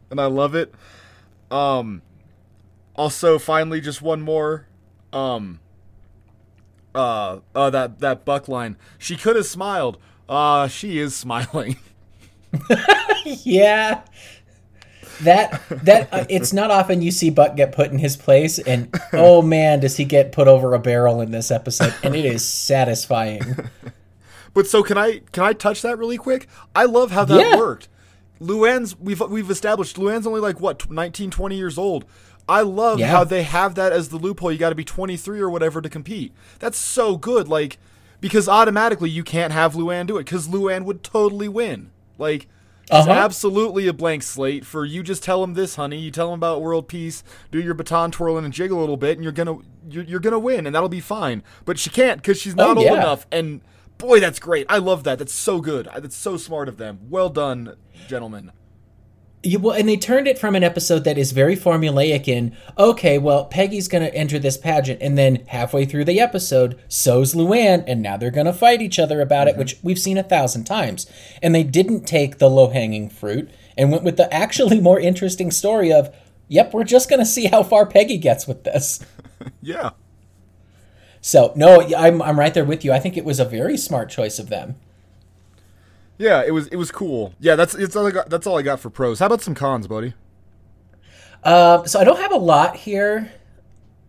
[0.09, 0.73] and I love it.
[1.51, 2.01] Um,
[2.95, 4.67] also, finally, just one more.
[5.13, 5.59] Um,
[6.95, 8.77] uh, uh, that that buck line.
[8.97, 9.97] She could have smiled.
[10.27, 11.77] Uh, she is smiling.
[13.25, 14.01] yeah.
[15.21, 18.93] That that uh, it's not often you see Buck get put in his place, and
[19.13, 22.45] oh man, does he get put over a barrel in this episode, and it is
[22.45, 23.41] satisfying.
[24.53, 26.47] But so can I can I touch that really quick?
[26.75, 27.57] I love how that Yeah.
[27.57, 27.87] worked.
[28.41, 32.05] Luanne's we've we've established Luanne's only like what 19 20 years old.
[32.49, 33.07] I love Yeah.
[33.07, 34.51] how they have that as the loophole.
[34.51, 36.33] You got to be 23 or whatever to compete.
[36.59, 37.77] That's so good like
[38.21, 41.91] because automatically you can't have Luanne do it cuz Luanne would totally win.
[42.17, 42.47] Like
[42.83, 43.11] it's Uh-huh.
[43.11, 45.99] absolutely a blank slate for you just tell him this, honey.
[45.99, 47.21] You tell him about world peace,
[47.51, 50.19] do your baton twirling and jiggle a little bit and you're going to you're, you're
[50.21, 51.43] going to win and that'll be fine.
[51.65, 52.93] But she can't cuz she's not Oh, old yeah.
[53.01, 53.59] enough and
[53.97, 54.65] boy that's great.
[54.69, 55.19] I love that.
[55.19, 55.87] That's so good.
[55.95, 56.99] That's so smart of them.
[57.09, 57.75] Well done,
[58.07, 58.51] gentlemen.
[59.43, 63.17] You, well, and they turned it from an episode that is very formulaic in, okay,
[63.17, 67.83] well, Peggy's going to enter this pageant, and then halfway through the episode, so's Luanne,
[67.87, 69.59] and now they're going to fight each other about it, mm-hmm.
[69.59, 71.05] which we've seen a thousand times.
[71.41, 75.51] And they didn't take the low hanging fruit and went with the actually more interesting
[75.51, 76.13] story of,
[76.47, 78.99] yep, we're just going to see how far Peggy gets with this.
[79.61, 79.91] Yeah.
[81.21, 82.93] So, no, I'm, I'm right there with you.
[82.93, 84.75] I think it was a very smart choice of them.
[86.17, 87.33] Yeah, it was it was cool.
[87.39, 89.19] Yeah, that's it's all I got, that's all I got for pros.
[89.19, 90.13] How about some cons, buddy?
[91.43, 93.31] Uh, so I don't have a lot here.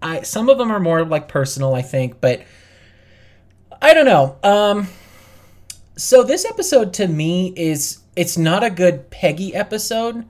[0.00, 2.42] I some of them are more like personal, I think, but
[3.82, 4.38] I don't know.
[4.42, 4.88] Um,
[5.98, 10.24] So this episode to me is it's not a good Peggy episode,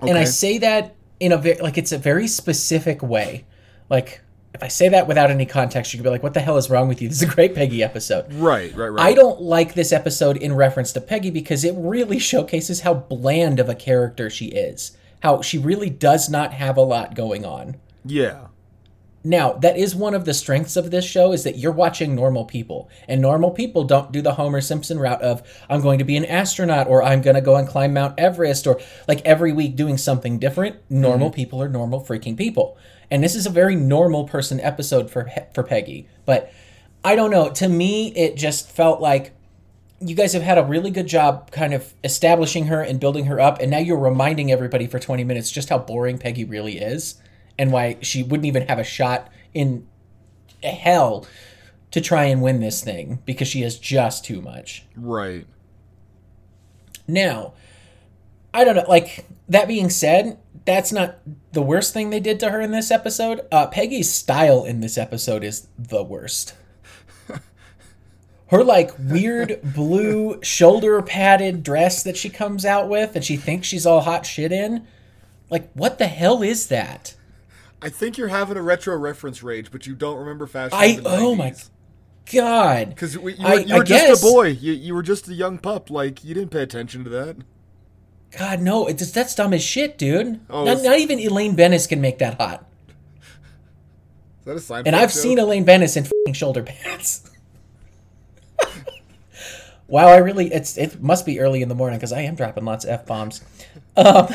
[0.00, 3.44] and I say that in a very like it's a very specific way.
[3.90, 4.22] Like
[4.54, 6.70] if I say that without any context, you could be like, "What the hell is
[6.70, 8.32] wrong with you?" This is a great Peggy episode.
[8.32, 9.06] Right, right, right.
[9.06, 13.60] I don't like this episode in reference to Peggy because it really showcases how bland
[13.60, 14.96] of a character she is.
[15.22, 17.76] How she really does not have a lot going on.
[18.04, 18.46] Yeah.
[19.22, 22.46] Now, that is one of the strengths of this show is that you're watching normal
[22.46, 22.88] people.
[23.06, 26.24] And normal people don't do the Homer Simpson route of I'm going to be an
[26.24, 29.98] astronaut or I'm going to go and climb Mount Everest or like every week doing
[29.98, 30.76] something different.
[30.88, 31.36] Normal mm-hmm.
[31.36, 32.78] people are normal freaking people.
[33.10, 36.08] And this is a very normal person episode for for Peggy.
[36.24, 36.52] But
[37.04, 39.32] I don't know, to me it just felt like
[40.00, 43.38] you guys have had a really good job kind of establishing her and building her
[43.38, 47.20] up and now you're reminding everybody for 20 minutes just how boring Peggy really is
[47.58, 49.86] and why she wouldn't even have a shot in
[50.62, 51.26] hell
[51.90, 54.84] to try and win this thing because she has just too much.
[54.96, 55.46] Right.
[57.06, 57.54] Now,
[58.54, 58.84] I don't know.
[58.88, 61.18] Like that being said, that's not
[61.52, 63.40] the worst thing they did to her in this episode.
[63.50, 66.54] Uh, Peggy's style in this episode is the worst.
[68.48, 73.68] Her like weird blue shoulder padded dress that she comes out with, and she thinks
[73.68, 74.86] she's all hot shit in.
[75.50, 77.14] Like, what the hell is that?
[77.80, 80.76] I think you're having a retro reference rage, but you don't remember fashion.
[80.78, 81.54] I oh my
[82.32, 82.88] god!
[82.90, 84.46] Because you, were- you I- were, you I were just guess- a boy.
[84.48, 85.88] You, you were just a young pup.
[85.88, 87.36] Like you didn't pay attention to that.
[88.36, 90.40] God no, it's just, that's dumb as shit, dude.
[90.48, 92.64] Oh, not, not even Elaine Benes can make that hot.
[94.40, 94.86] Is that a sign?
[94.86, 97.30] And I've seen Elaine Benes in fing shoulder pads.
[99.88, 102.64] wow, I really it's it must be early in the morning because I am dropping
[102.64, 103.42] lots of f bombs.
[103.96, 104.28] Um,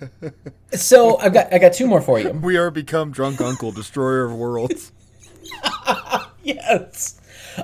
[0.72, 2.30] so I've got I got two more for you.
[2.30, 4.92] We are become drunk uncle, destroyer of worlds.
[6.44, 7.18] Yes,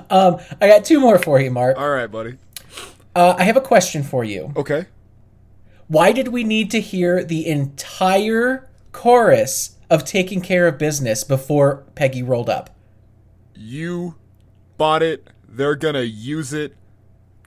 [0.09, 1.77] um, I got two more for you, Mark.
[1.77, 2.39] All right, buddy.
[3.15, 4.53] Uh, I have a question for you.
[4.55, 4.85] Okay.
[5.87, 11.83] Why did we need to hear the entire chorus of "Taking Care of Business" before
[11.95, 12.69] Peggy rolled up?
[13.55, 14.15] You
[14.77, 15.27] bought it.
[15.47, 16.75] They're gonna use it.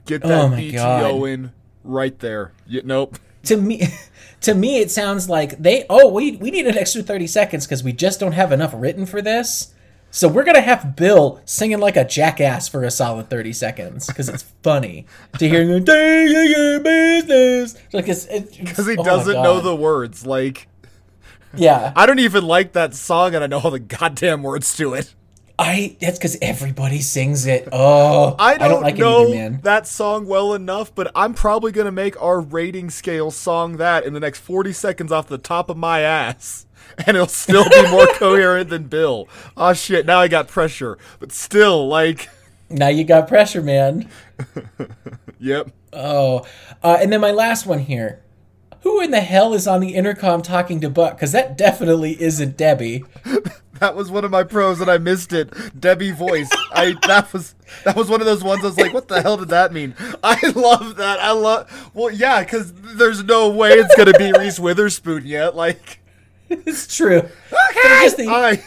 [0.05, 0.75] Get Oh that my BTO
[1.21, 1.25] God.
[1.27, 1.51] in
[1.83, 2.51] right there.
[2.67, 3.17] You, nope.
[3.43, 3.87] to me
[4.41, 7.83] to me it sounds like they oh we we need an extra 30 seconds because
[7.83, 9.73] we just don't have enough written for this
[10.15, 14.29] so we're gonna have bill singing like a jackass for a solid 30 seconds because
[14.29, 15.05] it's funny
[15.39, 17.75] to hear him your business.
[17.91, 20.25] Like Because he oh doesn't know the words.
[20.25, 20.69] Like
[21.53, 21.91] yeah.
[21.97, 25.13] I don't even like that song, and I know all the goddamn words to it.
[25.59, 27.67] i that's because everybody sings it.
[27.73, 29.59] Oh I don't, like know it either man.
[29.63, 34.13] that song well enough, but I'm probably gonna make our rating scale song that in
[34.13, 36.64] the next 40 seconds off the top of my ass,
[37.05, 39.27] and it'll still be more coherent than Bill.
[39.57, 40.05] Oh shit!
[40.05, 42.29] Now I got pressure, but still, like,
[42.69, 44.09] now you got pressure man
[45.39, 45.71] yep.
[45.93, 46.45] Oh,
[46.83, 48.21] uh, and then my last one here.
[48.81, 51.15] Who in the hell is on the intercom talking to Buck?
[51.15, 53.03] Because that definitely isn't Debbie.
[53.79, 55.51] That was one of my pros, and I missed it.
[55.79, 56.49] Debbie voice.
[56.71, 58.63] I that was that was one of those ones.
[58.63, 61.19] I was like, "What the hell did that mean?" I love that.
[61.19, 61.91] I love.
[61.93, 65.55] Well, yeah, because there's no way it's gonna be Reese Witherspoon yet.
[65.55, 65.99] Like,
[66.49, 67.21] It's true.
[67.21, 68.61] But it's just the- I.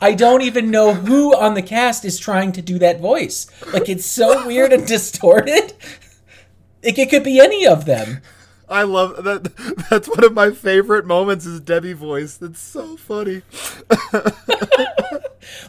[0.00, 3.46] I don't even know who on the cast is trying to do that voice.
[3.72, 5.72] Like it's so weird and distorted.
[6.84, 8.20] Like it could be any of them.
[8.68, 9.54] I love that.
[9.90, 11.46] That's one of my favorite moments.
[11.46, 12.36] Is Debbie voice.
[12.36, 13.42] That's so funny.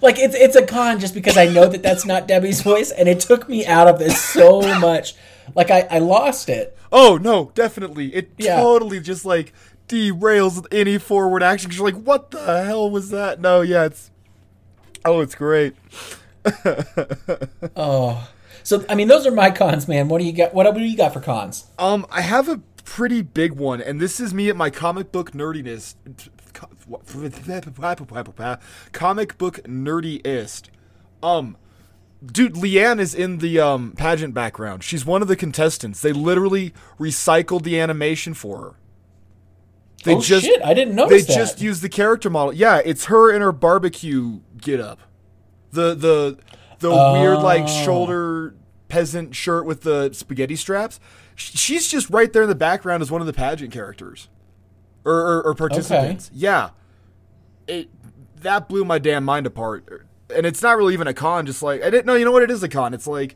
[0.02, 3.08] Like it's it's a con just because I know that that's not Debbie's voice, and
[3.08, 5.14] it took me out of this so much.
[5.56, 6.76] Like I I lost it.
[6.92, 8.14] Oh no, definitely.
[8.16, 8.56] It Yeah.
[8.58, 9.54] totally just like
[9.88, 11.70] derails any forward action.
[11.70, 13.40] 'cause You're like, what the hell was that?
[13.42, 14.12] No, yeah, it's.
[15.06, 15.76] Oh, it's great.
[17.76, 18.30] Oh,
[18.64, 20.08] so I mean those are my cons, man.
[20.10, 20.54] What do you got?
[20.54, 21.66] What, what do you got for cons?
[21.78, 25.32] Um, I have a pretty big one, and this is me at my comic book
[25.32, 25.96] nerdiness.
[28.92, 30.64] Comic book nerdyist.
[31.22, 31.58] Um,
[32.26, 34.84] dude, Leanne is in the um pageant background.
[34.84, 36.02] She's one of the contestants.
[36.02, 38.76] They literally recycled the animation for her.
[40.04, 40.62] They oh shit!
[40.64, 41.28] I didn't they that.
[41.28, 42.54] They just used the character model.
[42.54, 45.00] Yeah, it's her in her barbecue get up.
[45.72, 46.38] The the
[46.80, 47.68] the weird like Oh.
[47.84, 48.56] shoulder
[48.88, 51.00] peasant shirt with the spaghetti straps.
[51.36, 54.30] She's just right there in the background as one of the pageant characters
[55.06, 56.32] or or, or participants.
[56.34, 56.70] Yeah,
[57.68, 57.90] it
[58.42, 60.08] that blew my damn mind apart.
[60.36, 61.46] And it's not really even a con.
[61.46, 62.16] Just like I didn't know.
[62.16, 62.44] You know what?
[62.44, 62.94] It is a con.
[62.94, 63.36] It's like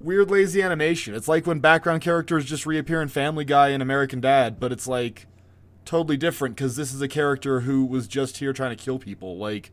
[0.00, 1.14] weird lazy animation.
[1.14, 4.86] It's like when background characters just reappear in Family Guy and American Dad, but it's
[4.86, 5.26] like
[5.84, 9.36] totally different because this is a character who was just here trying to kill people.
[9.36, 9.70] Like,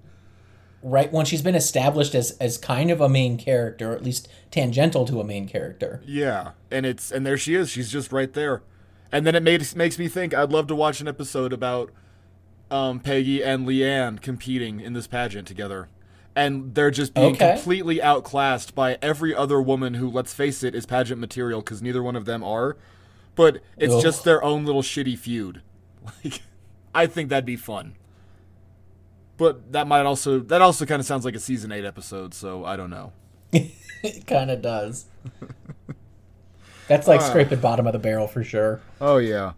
[0.83, 4.27] right when she's been established as as kind of a main character, or at least
[4.49, 6.01] tangential to a main character.
[6.05, 7.69] Yeah, and it's and there she is.
[7.69, 8.61] She's just right there,
[9.11, 11.91] and then it made, makes me think I'd love to watch an episode about
[12.69, 15.89] um, Peggy and Leanne competing in this pageant together,
[16.35, 17.53] and they're just being Okay.
[17.55, 22.01] completely outclassed by every other woman who, let's face it, is pageant material because neither
[22.01, 22.77] one of them are.
[23.35, 24.01] But it's Ugh.
[24.01, 25.61] just their own little shitty feud.
[26.23, 26.41] Like,
[26.95, 27.95] I think that'd be fun.
[29.37, 32.65] But that might also that also kind of sounds like a season eight episode, so
[32.65, 33.11] I don't know.
[34.03, 35.05] It kind of does.
[36.87, 37.29] That's like Ah.
[37.29, 38.81] scraping bottom of the barrel for sure.
[38.99, 39.53] Oh yeah.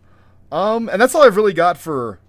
[0.52, 2.20] Um, and that's all I've really got for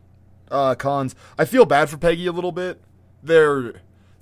[0.51, 1.15] uh cons.
[1.39, 2.81] I feel bad for Peggy a little bit.
[3.23, 3.75] They're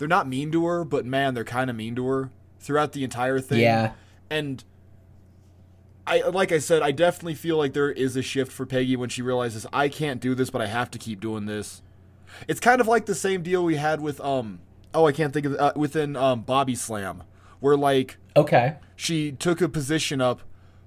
[0.02, 3.04] they're not mean to her, but man, they're kind of mean to her throughout the
[3.04, 3.60] entire thing.
[3.60, 3.92] Yeah.
[4.28, 4.64] And
[6.08, 9.08] I like I said, I definitely feel like there is a shift for Peggy when
[9.08, 11.82] she realizes I can't do this, but I have to keep doing this.
[12.48, 14.58] It's kind of like the same deal we had with um
[14.92, 17.22] oh I can't think of uh, within um Bobby Slam,
[17.60, 18.74] where like Okay.
[18.96, 20.40] she took a position up,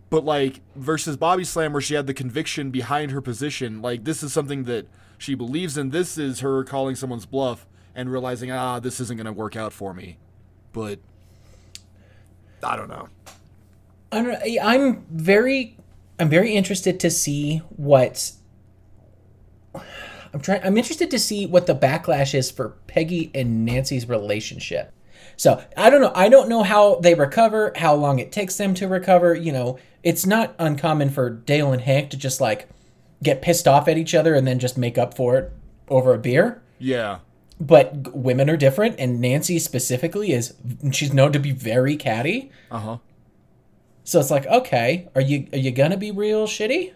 [0.10, 4.22] but like versus Bobby Slam, where she had the conviction behind her position, like this
[4.22, 5.92] is something that she believes in.
[5.92, 9.74] This is her calling someone's bluff and realizing, ah, this isn't going to work out
[9.74, 10.18] for me.
[10.74, 11.00] But
[12.64, 13.10] I don't know.
[14.12, 15.78] I don't, I'm very
[16.20, 18.32] I'm very interested to see what
[19.74, 24.92] I'm trying I'm interested to see what the backlash is for Peggy and Nancy's relationship.
[25.38, 26.14] So, I don't know.
[26.16, 29.78] I don't know how they recover, how long it takes them to recover, you know.
[30.02, 32.70] It's not uncommon for Dale and Hank to just like
[33.22, 35.52] get pissed off at each other and then just make up for it
[35.90, 36.62] over a beer.
[36.80, 37.20] Yeah.
[37.60, 40.54] But g- women are different and Nancy specifically is
[40.92, 42.52] she's known to be very catty.
[42.70, 42.98] Uh huh.
[44.04, 46.94] So it's like, okay, are you are you gonna be real shitty,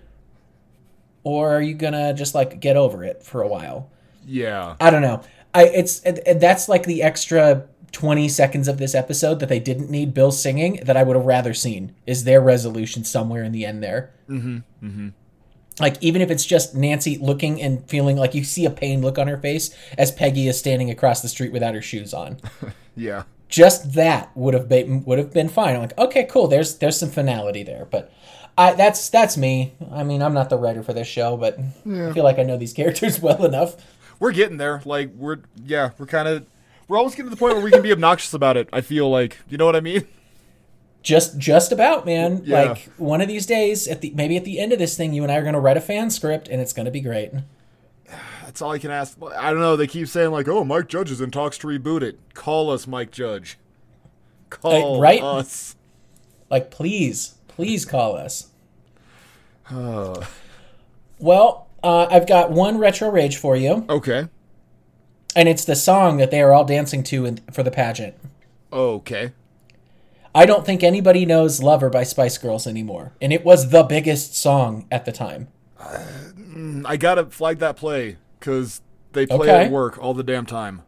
[1.23, 3.89] or are you gonna just like get over it for a while?
[4.25, 4.75] Yeah.
[4.79, 5.21] I don't know.
[5.53, 9.59] I it's and- and that's like the extra twenty seconds of this episode that they
[9.59, 13.51] didn't need Bill singing that I would have rather seen is their resolution somewhere in
[13.51, 14.11] the end there.
[14.29, 14.57] Mm-hmm.
[14.85, 15.07] Mm-hmm.
[15.79, 19.17] Like even if it's just Nancy looking and feeling like you see a pain look
[19.17, 22.37] on her face as Peggy is standing across the street without her shoes on
[22.95, 23.23] Yeah.
[23.47, 25.75] just that would have been would have been fine.
[25.75, 26.47] I'm like, okay, cool.
[26.47, 28.11] There's there's some finality there, but
[28.57, 29.73] I that's that's me.
[29.91, 31.57] I mean, I'm not the writer for this show, but
[31.89, 33.75] I feel like I know these characters well enough.
[34.19, 34.81] We're getting there.
[34.85, 36.45] Like we're yeah, we're kind of
[36.89, 38.67] we're almost getting to the point where we can be obnoxious about it.
[38.73, 40.05] I feel like you know what I mean.
[41.01, 42.41] Just just about, man.
[42.43, 42.63] Yeah.
[42.63, 45.23] Like one of these days, at the maybe at the end of this thing, you
[45.23, 47.31] and I are gonna write a fan script, and it's gonna be great.
[48.43, 49.17] That's all I can ask.
[49.37, 49.75] I don't know.
[49.75, 52.87] They keep saying like, "Oh, Mike Judge is in talks to reboot it." Call us,
[52.87, 53.57] Mike Judge.
[54.49, 55.21] Call right?
[55.21, 55.75] us.
[56.49, 58.47] Like, please, please call us.
[59.71, 60.27] oh.
[61.19, 64.27] Well, uh, I've got one retro rage for you, okay.
[65.35, 68.15] and it's the song that they are all dancing to in, for the pageant.
[68.71, 69.33] Okay.
[70.33, 73.13] I don't think anybody knows Lover by Spice Girls anymore.
[73.21, 75.47] And it was the biggest song at the time.
[76.85, 78.81] I gotta flag that play because
[79.13, 79.65] they play Okay.
[79.65, 80.83] at work all the damn time.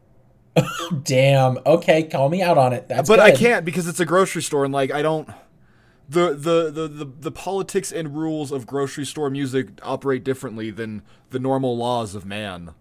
[1.04, 1.60] Damn.
[1.66, 2.90] Okay, call me out on it.
[2.90, 5.30] That's but I can't because it's a grocery store and like I don't.
[6.10, 11.04] The, the, the, the, the politics and rules of grocery store music operate differently than
[11.30, 12.72] the normal laws of man.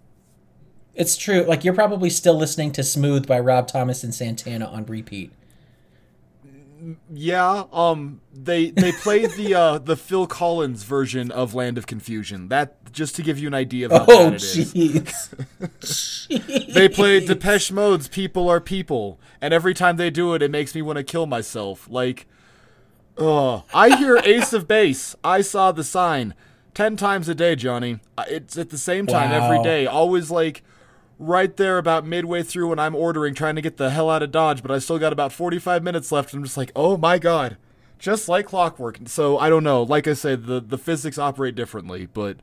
[0.96, 1.42] It's true.
[1.44, 5.30] Like you're probably still listening to Smooth by Rob Thomas and Santana on repeat.
[7.12, 12.48] Yeah, um, they they played the uh, the Phil Collins version of Land of Confusion.
[12.48, 14.72] That just to give you an idea of how Oh bad it is.
[14.74, 16.66] jeez.
[16.74, 20.74] They played Depeche Mode's "People Are People," and every time they do it, it makes
[20.74, 21.86] me want to kill myself.
[21.90, 22.26] Like,
[23.18, 25.14] oh, I hear Ace of Base.
[25.22, 26.34] I saw the sign
[26.74, 28.00] ten times a day, Johnny.
[28.28, 29.64] It's at the same time every Wow.
[29.64, 29.86] day.
[29.86, 30.62] Always like
[31.20, 34.32] right there about midway through when I'm ordering, trying to get the hell out of
[34.32, 36.32] Dodge, but I still got about 45 minutes left.
[36.32, 37.56] And I'm just like, oh my god,
[37.98, 38.98] just like clockwork.
[39.06, 39.82] So I don't know.
[39.82, 42.38] Like I said, the the physics operate differently, but.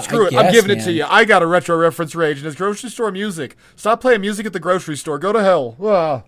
[0.00, 0.34] Screw I it.
[0.34, 1.04] I'm guess, giving it to you.
[1.06, 3.56] I got a retro reference rage, and it's grocery store music.
[3.76, 5.18] Stop playing music at the grocery store.
[5.18, 5.76] Go to hell.
[5.82, 6.22] Ah.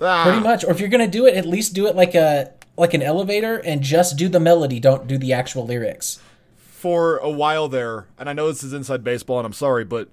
[0.00, 0.22] Ah.
[0.22, 0.64] Pretty much.
[0.64, 3.56] Or if you're gonna do it, at least do it like a like an elevator
[3.56, 4.78] and just do the melody.
[4.78, 6.20] Don't do the actual lyrics.
[6.56, 10.08] For a while there, and I know this is inside baseball, and I'm sorry, but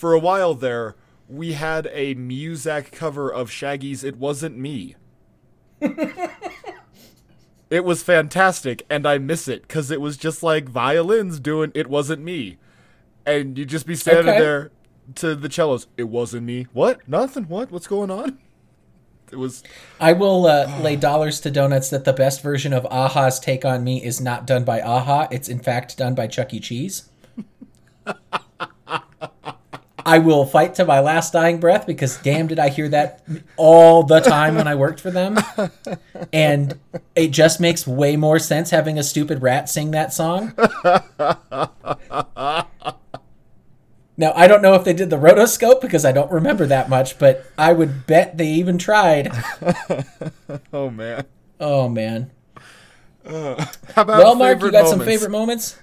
[0.00, 0.96] for a while there,
[1.28, 4.96] we had a Muzak cover of Shaggy's "It Wasn't Me."
[7.70, 11.88] it was fantastic, and I miss it because it was just like violins doing "It
[11.88, 12.56] Wasn't Me,"
[13.26, 14.40] and you'd just be standing Okay.
[14.40, 14.70] there
[15.16, 15.86] to the cellos.
[15.98, 16.66] It wasn't me.
[16.72, 17.06] What?
[17.06, 17.44] Nothing.
[17.44, 17.70] What?
[17.70, 18.38] What's going on?
[19.30, 19.62] It was.
[20.00, 23.84] I will uh, lay dollars to donuts that the best version of a-ha's Take on
[23.84, 25.28] Me is not done by a-ha.
[25.30, 26.58] It's in fact done by Chuck E.
[26.58, 27.10] Cheese.
[30.04, 33.22] I will fight to my last dying breath because damn did I hear that
[33.56, 35.38] all the time when I worked for them.
[36.32, 36.78] And
[37.14, 40.52] it just makes way more sense having a stupid rat sing that song.
[44.16, 47.18] Now, I don't know if they did the rotoscope because I don't remember that much,
[47.18, 49.32] but I would bet they even tried.
[50.72, 51.24] Oh man.
[51.60, 52.30] Oh, man.
[53.24, 55.78] Uh, how about Well, Mark, you got some favorite moments?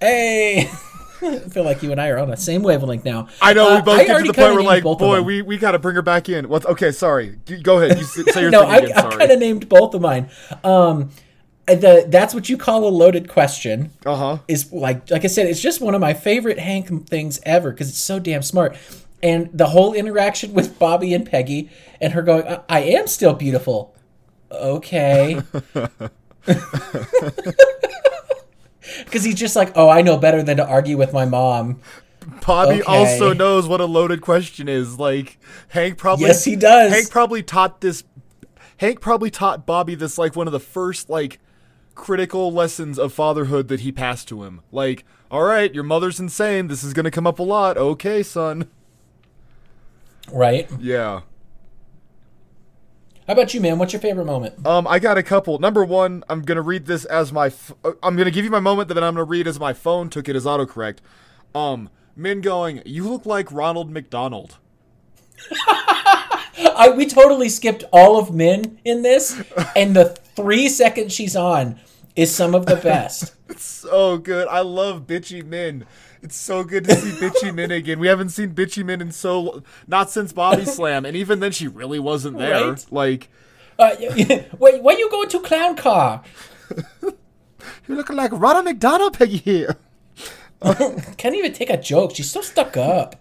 [0.00, 0.70] Hey!
[1.24, 3.28] I feel like you and I are on the same wavelength now.
[3.40, 5.58] I know Uh, we both I get to the point where like, boy, we, we
[5.58, 6.48] got to bring her back in.
[6.48, 6.66] What?
[6.66, 7.38] Okay, sorry.
[7.62, 7.98] Go ahead.
[7.98, 8.92] You say your no, thing I, again.
[8.96, 9.16] I Sorry.
[9.18, 10.30] kind of named both of mine.
[10.64, 11.10] Um,
[11.66, 13.90] the that's what you call a loaded question.
[14.04, 14.38] Uh huh.
[14.48, 17.88] Is like like I said, it's just one of my favorite Hank things ever because
[17.88, 18.76] it's so damn smart.
[19.22, 23.32] And the whole interaction with Bobby and Peggy, and her going, "I, I am still
[23.34, 23.94] beautiful."
[24.50, 25.40] Okay.
[29.04, 31.80] Because he's just like, oh, I know better than to argue with my mom.
[32.46, 32.82] Bobby Okay.
[32.84, 34.98] also knows what a loaded question is.
[34.98, 36.26] Like Hank probably.
[36.26, 36.92] Yes, he does.
[36.92, 38.04] Hank probably taught this.
[38.76, 41.38] Hank probably taught Bobby this like one of the first like
[41.94, 44.60] critical lessons of fatherhood that he passed to him.
[44.70, 46.68] Like, all right, your mother's insane.
[46.68, 47.76] This is gonna come up a lot.
[47.76, 48.68] Okay, son.
[50.32, 50.70] Right?
[50.80, 51.22] Yeah.
[53.26, 53.78] How about you, man?
[53.78, 54.66] What's your favorite moment?
[54.66, 55.58] Um, I got a couple.
[55.60, 57.46] Number one, I'm gonna read this as my.
[57.46, 60.10] F- uh, I'm gonna give you my moment, then I'm gonna read as my phone
[60.10, 60.98] took it as autocorrect.
[61.54, 64.58] Um, Min going, you look like Ronald McDonald.
[65.66, 69.40] I we totally skipped all of Min in this,
[69.76, 71.78] and the three seconds she's on
[72.16, 73.34] is some of the best.
[73.52, 74.48] It's so good.
[74.48, 75.84] I love Bitchy Min.
[76.22, 77.98] It's so good to see Bitchy Min again.
[77.98, 81.50] We haven't seen Bitchy Min in so long, not since Bobby Slam, and even then
[81.52, 82.70] she really wasn't there.
[82.70, 82.86] Right.
[82.90, 83.28] Like,
[83.78, 83.96] Uh,
[84.58, 86.22] where, where you going to clown car?
[87.02, 89.76] you're looking like Ronald McDonald, Peggy here.
[91.16, 92.14] Can't even take a joke.
[92.14, 93.16] She's so stuck up.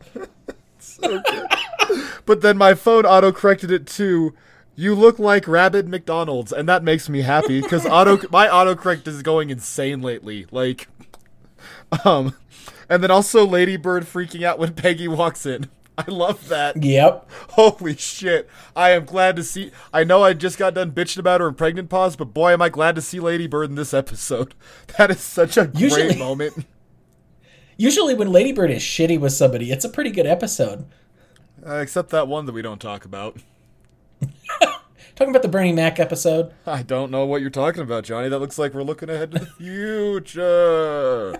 [2.25, 4.33] But then my phone auto corrected it to
[4.75, 9.21] you look like Rabid McDonald's, and that makes me happy because auto my autocorrect is
[9.23, 10.45] going insane lately.
[10.51, 10.87] Like,
[12.06, 12.36] um,
[12.89, 15.69] and then also Ladybird freaking out when Peggy walks in.
[15.97, 16.82] I love that.
[16.82, 17.30] Yep.
[17.50, 18.50] Holy shit!
[18.76, 19.71] I am glad to see.
[19.93, 22.62] I know I just got done bitching about her in pregnant pause, but boy, am
[22.62, 24.56] I glad to see Ladybird in this episode.
[24.97, 26.65] That is such a Usually- great moment.
[27.78, 30.86] Usually when Ladybird is shitty with somebody, it's a pretty good episode.
[31.65, 33.38] Uh, except that one that we don't talk about.
[35.21, 36.51] Talking about the Bernie Mac episode.
[36.65, 38.27] I don't know what you're talking about, Jonny.
[38.27, 39.45] That looks like we're looking ahead to the
[40.25, 41.39] future.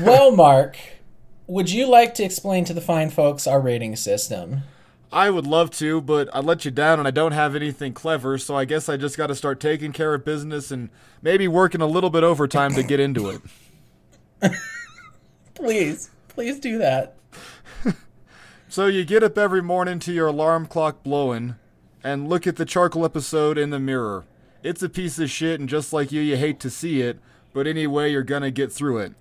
[0.00, 0.76] Well, Mark,
[1.48, 4.62] would you like to explain to the fine folks our rating system?
[5.12, 8.38] I would love to, but I let you down and I don't have anything clever,
[8.38, 10.88] so I guess I just got to start taking care of business and
[11.20, 13.40] maybe working a little bit overtime to get into
[14.40, 14.52] it.
[15.56, 17.15] Please, please do that.
[18.76, 21.54] So you get up every morning to your alarm clock blowing
[22.04, 24.26] and look at the charcoal episode in the mirror.
[24.62, 27.18] It's a piece of shit, and just like you, you hate to see it,
[27.54, 29.14] but anyway, you're gonna get through it.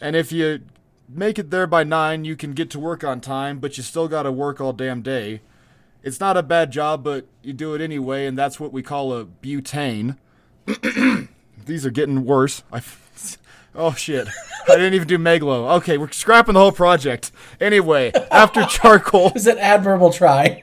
[0.00, 0.60] And if you
[1.08, 4.06] make it there by 9, you can get to work on time, but you still
[4.06, 5.40] gotta work all damn day.
[6.04, 9.12] It's not a bad job, but you do it anyway, and that's what we call
[9.12, 10.18] a butane.
[11.66, 12.62] These are getting worse.
[12.72, 12.80] I.
[13.74, 14.28] Oh shit.
[14.68, 15.76] I didn't even do Meglo.
[15.78, 17.32] Okay, we're scrapping the whole project.
[17.60, 20.62] Anyway, after charcoal, It was an admirable try.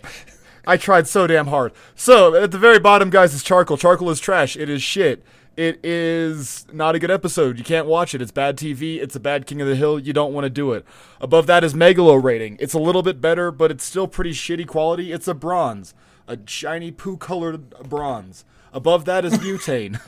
[0.66, 1.74] I tried so damn hard.
[1.96, 3.78] So, at the very bottom, guys, is charcoal.
[3.78, 4.56] Charcoal is trash.
[4.56, 5.24] It is shit.
[5.58, 7.58] It is not a good episode.
[7.58, 8.22] You can't watch it.
[8.22, 9.02] It's bad TV.
[9.02, 10.00] It's a bad King of the Hill.
[10.00, 10.86] You don't want to do it.
[11.20, 12.58] Above that is Megalo rating.
[12.60, 15.12] It's a little bit better, but it's still pretty shitty quality.
[15.12, 15.94] It's a bronze,
[16.28, 18.46] a shiny poo colored bronze.
[18.72, 20.00] Above that is butane.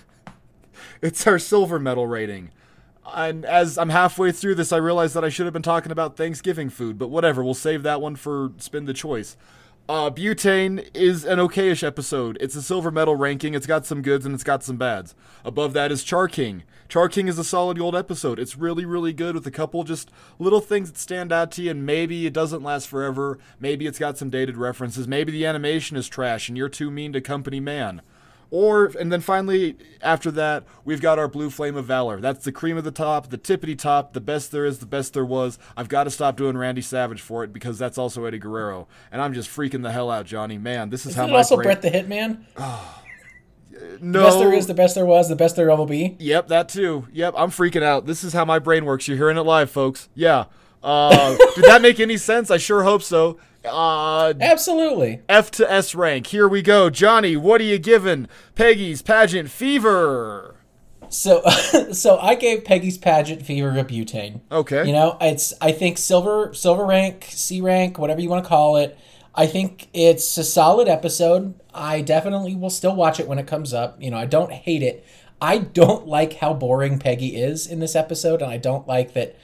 [1.02, 2.52] it's our silver medal rating.
[3.06, 6.16] And as I'm halfway through this, I realize that I should have been talking about
[6.16, 7.44] Thanksgiving food, but whatever.
[7.44, 9.36] We'll save that one for spin the choice.
[9.90, 12.38] Uh, Butane is an okayish episode.
[12.40, 13.54] It's a silver medal ranking.
[13.54, 15.14] It's got some goods and it's got some bads.
[15.44, 16.64] Above that is Char King.
[16.88, 18.40] Char King is a solid gold episode.
[18.40, 21.72] It's really, really good with a couple just little things that stand out to you,
[21.72, 23.40] and maybe it doesn't last forever.
[23.60, 25.06] Maybe it's got some dated references.
[25.06, 28.02] Maybe the animation is trash and you're too mean to Company Man.
[28.56, 32.22] Or, and then finally, after that, we've got our Blue Flame of Valor.
[32.22, 35.14] That's the cream of the top, the tippity top, the best there is, the best
[35.16, 35.58] there was.
[35.76, 38.88] I've got to stop doing Randy Savage for it because that's also Eddie Guerrero.
[39.12, 40.60] And I'm just freaking the hell out, Jonny.
[40.60, 42.44] Man, this is how Isn't it my also brain- Bret the Hitman?
[44.00, 44.20] no.
[44.20, 46.16] The best there is, the best there was, the best there will be.
[46.20, 47.08] Yep, that too.
[47.12, 48.06] Yep, I'm freaking out.
[48.06, 49.08] This is how my brain works.
[49.08, 50.10] You're hearing it live, folks.
[50.14, 50.46] Yeah.
[50.84, 52.52] Uh, did that make any sense?
[52.52, 53.38] I sure hope so.
[53.66, 55.22] Uh, Absolutely.
[55.30, 56.28] F to S rank.
[56.28, 56.90] Here we go.
[56.90, 60.56] Jonny, what are you giving Peggy's Pageant Fever?
[61.14, 61.44] So,
[61.92, 64.42] so I gave Peggy's pageant fever a butane.
[64.52, 64.86] Okay.
[64.86, 68.78] You know, it's I think silver, silver rank, C rank, whatever you want to call
[68.78, 68.98] it.
[69.36, 71.56] I think it's a solid episode.
[71.74, 74.02] I definitely will still watch it when it comes up.
[74.02, 75.06] You know, I don't hate it.
[75.42, 79.38] I don't like how boring Peggy is in this episode, and I don't like that.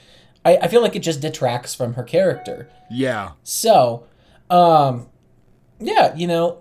[0.50, 2.70] I, I feel like it just detracts from her character.
[2.90, 3.32] Yeah.
[3.44, 4.06] So,
[4.50, 5.08] um,
[5.80, 6.60] yeah, you know,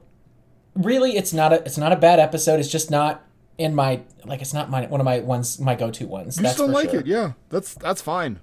[0.75, 2.61] really, it's not a it's not a bad episode.
[2.61, 3.25] It's just not
[3.57, 6.37] in my like it's not my one of my ones my go to ones.
[6.37, 7.01] You That's still like sure.
[7.01, 7.33] it, yeah.
[7.49, 8.41] That's that's fine.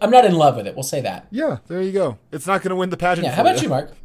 [0.00, 0.74] I'm not in love with it.
[0.74, 1.26] We'll say that.
[1.30, 2.18] Yeah, there you go.
[2.32, 3.26] It's not gonna win the pageant.
[3.26, 3.34] Yeah.
[3.34, 3.92] How about you, Mark?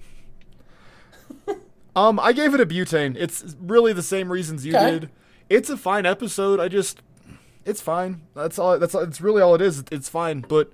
[1.96, 3.16] Um, I gave it a butane.
[3.18, 4.92] It's really the same reasons you Okay.
[5.00, 5.10] did.
[5.50, 6.60] It's a fine episode.
[6.60, 7.02] I just,
[7.66, 8.22] it's fine.
[8.36, 8.78] That's all.
[8.80, 9.84] That's it's really all it is.
[9.91, 10.72] It's fine, but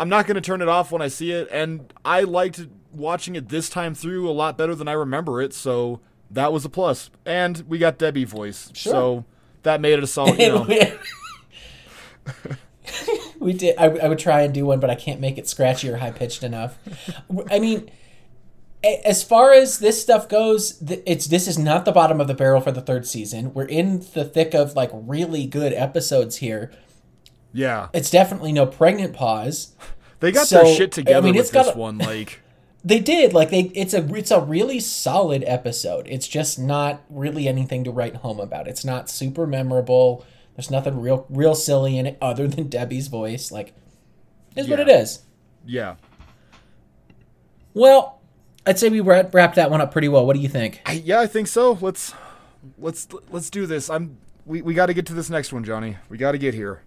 [0.00, 1.48] I'm not gonna turn it off when I see it.
[1.50, 5.54] And I liked watching it this time through a lot better than I remember it.
[5.54, 6.00] So
[6.30, 7.10] that was a plus.
[7.24, 8.92] And we got Debbie voice, Sure.
[8.92, 9.24] so
[9.62, 10.38] that made it a solid.
[10.38, 10.66] You know,
[13.38, 13.76] we did.
[13.78, 16.10] I, I would try and do one, but I can't make it scratchy or high
[16.10, 16.78] pitched enough.
[17.50, 17.90] I mean,
[18.84, 22.60] as far as this stuff goes, it's this is not the bottom of the barrel
[22.60, 23.54] for the third season.
[23.54, 26.72] We're in the thick of like really good episodes here.
[27.52, 29.74] yeah, It's definitely no pregnant pause.
[30.20, 31.98] they got So, their shit together I mean, with it's got this a- one.
[32.12, 32.40] Like,
[32.84, 33.70] They did like they.
[33.76, 36.06] It's a it's a really solid episode.
[36.08, 38.66] It's just not really anything to write home about.
[38.66, 40.24] It's not super memorable.
[40.56, 43.52] There's nothing real real silly in it other than Debbie's voice.
[43.52, 43.72] Like,
[44.56, 45.20] is what it is.
[45.64, 45.94] yeah,
[47.74, 48.20] Well,
[48.66, 50.26] I'd say we wra- wrapped that one up pretty well.
[50.26, 50.82] What do you think?
[50.86, 51.78] I, yeah, I think so.
[51.80, 52.14] Let's
[52.78, 53.90] let's let's do this.
[53.90, 55.96] I'm we, we got to get to this next one, Jonny.
[56.08, 56.82] We got to get here.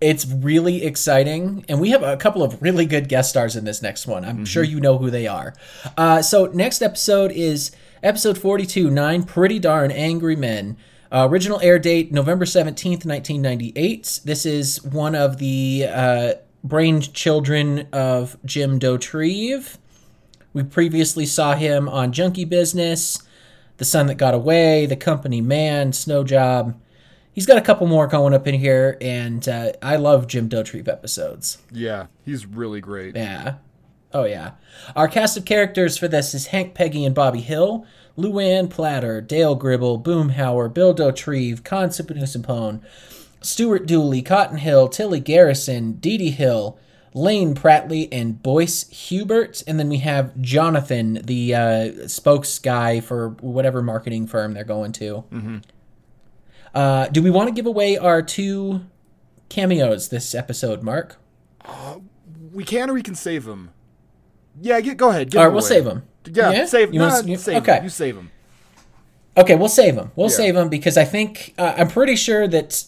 [0.00, 3.80] It's really exciting, and we have a couple of really good guest stars in this
[3.80, 4.24] next one.
[4.24, 5.54] I'm sure you know who they are.
[5.96, 7.70] Uh, so, next episode is
[8.02, 10.76] episode 42 Nine Pretty Darn Angry Men.
[11.10, 14.20] Uh, original air date November 17th, 1998.
[14.24, 16.32] This is one of the uh,
[16.66, 19.78] brainchildren of Jim Dauterive.
[20.54, 23.20] We previously saw him on Junkie Business,
[23.78, 26.80] The Son That Got Away, The Company Man, Snow Job.
[27.32, 30.86] He's got a couple more going up in here, and uh, I love Jim Dauterive
[30.86, 31.58] episodes.
[31.72, 33.16] Yeah, he's really great.
[33.16, 33.56] Yeah.
[34.12, 34.52] Oh, yeah.
[34.94, 37.84] Our cast of characters for this is Hank Peggy and Bobby Hill,
[38.16, 42.80] Luanne Platter, Dale Gribble, Boomhauer, Bill Dauterive, Kahn Souphanousinphone,
[43.40, 46.78] Stuart Dooley, Cotton Hill, Tilly Garrison, Didi Hill,
[47.16, 49.62] Lane Pratley and Boyce Hubert.
[49.66, 54.92] And then we have Jonathan, the uh, spokes guy for whatever marketing firm they're going
[54.92, 55.24] to.
[55.32, 55.56] Mm-hmm.
[56.74, 58.84] Uh, do we want to give away our two
[59.48, 61.16] cameos this episode, Mark?
[62.52, 63.70] We can or we can save them.
[64.60, 65.30] Yeah, get, go ahead.
[65.30, 65.68] Give All right, we'll away.
[65.68, 66.02] save them.
[66.26, 66.64] Yeah, Yeah?
[66.66, 66.92] save.
[66.92, 67.76] You nah, you- save okay.
[67.78, 67.84] him.
[67.84, 68.30] You save them.
[69.36, 70.10] Okay, we'll save them.
[70.16, 70.36] We'll Yeah.
[70.36, 72.84] save them because I think uh, I'm pretty sure that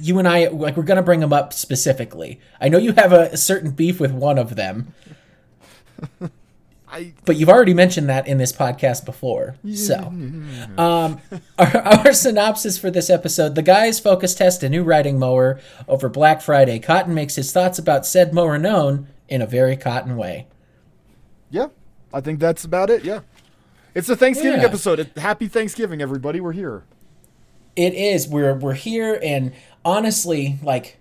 [0.00, 2.40] you and I like we're gonna bring them up specifically.
[2.60, 4.94] I know you have a, certain beef with one of them,
[6.90, 9.56] I but you've already mentioned that in this podcast before.
[9.74, 9.96] So,
[10.78, 11.20] um,
[11.58, 16.08] our, our synopsis for this episode: the guys focus test a new riding mower over
[16.08, 16.78] Black Friday.
[16.78, 20.46] Cotton makes his thoughts about said mower known in a very Cotton way.
[21.50, 21.66] yeah,
[22.12, 23.04] I think that's about it.
[23.04, 23.20] Yeah,
[23.94, 24.66] it's a Thanksgiving Yeah.
[24.66, 25.10] episode.
[25.18, 26.40] Happy Thanksgiving, everybody.
[26.40, 26.84] We're here.
[27.78, 29.52] It is we're we're here and
[29.84, 30.98] honestly like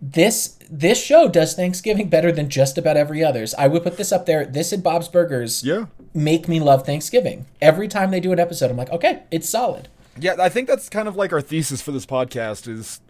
[0.00, 4.12] this this show does thanksgiving better than just about every others i would put this
[4.12, 8.32] up there this and bob's burgers Yeah, make me love thanksgiving every time they do
[8.32, 9.88] an episode i'm like okay it's solid
[10.18, 10.34] yeah.
[10.38, 13.00] I think that's kind of like our thesis for this podcast is,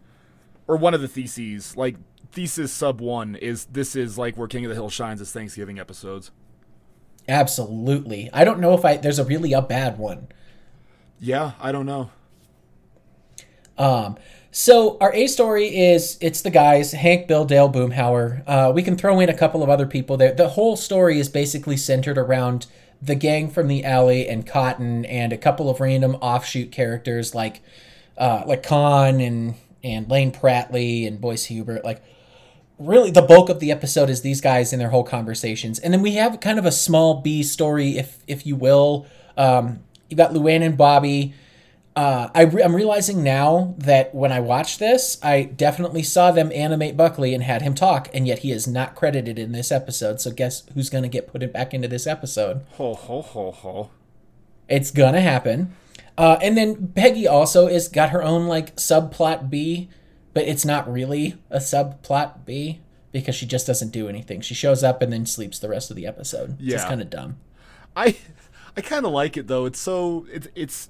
[0.69, 1.75] or one of the theses.
[1.77, 1.97] Like
[2.31, 5.79] thesis sub one is this is like where King of the Hill shines as Thanksgiving
[5.81, 6.31] episodes.
[7.27, 10.29] absolutely i don't know if i there's a really a bad one
[11.19, 12.11] Yeah, I don't know.
[13.81, 14.19] Um,
[14.53, 18.43] so our A story is it's the guys Hank, Bill, Dale, Boomhauer.
[18.47, 20.33] Uh, we can throw in a couple of other people there.
[20.33, 22.67] The whole story is basically centered around
[23.01, 27.63] the gang from the alley and Cotton and a couple of random offshoot characters like
[28.19, 31.83] uh, like Kahn and and Lane Pratley and Boyce Hubert.
[31.83, 32.03] Like
[32.79, 36.03] really, the bulk of the episode is these guys and their whole conversations, and then
[36.03, 39.07] we have kind of a small B story, if if you will.
[39.39, 41.33] Um, you got Luanne and Bobby
[42.01, 46.51] uh, I re- I'm realizing now that when I watched this, I definitely saw them
[46.53, 50.21] animate Buckley and had him talk, and yet he is not credited in this episode.
[50.21, 52.65] So guess who's going to get put it back into this episode?
[52.79, 53.91] Ho ho ho ho.
[54.69, 55.75] It's gonna happen.
[56.17, 59.89] Uh, and then Peggy also is got her own like subplot B,
[60.33, 62.81] but it's not really a subplot B
[63.13, 64.41] because she just doesn't do anything.
[64.41, 66.57] She shows up and then sleeps the rest of the episode.
[66.61, 66.89] It's Yeah.
[66.89, 67.37] kind of dumb.
[67.97, 68.17] I
[68.77, 69.67] I kind of like it though.
[69.67, 70.89] It's so it's it's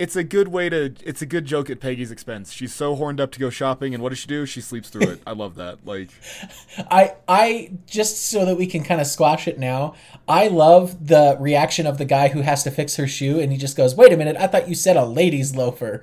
[0.00, 2.52] it's a good way to it's a good joke at Peggy's expense.
[2.52, 4.46] She's so horned up to go shopping and what does she do?
[4.46, 5.22] She sleeps through it.
[5.26, 5.84] I love that.
[5.84, 6.08] Like
[6.90, 9.94] I I just so that we can kind of squash it now.
[10.26, 13.58] I love the reaction of the guy who has to fix her shoe and he
[13.58, 16.02] just goes, "Wait a minute, I thought you said a lady's loafer."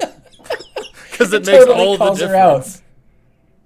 [1.12, 2.82] cuz it, makes all the difference.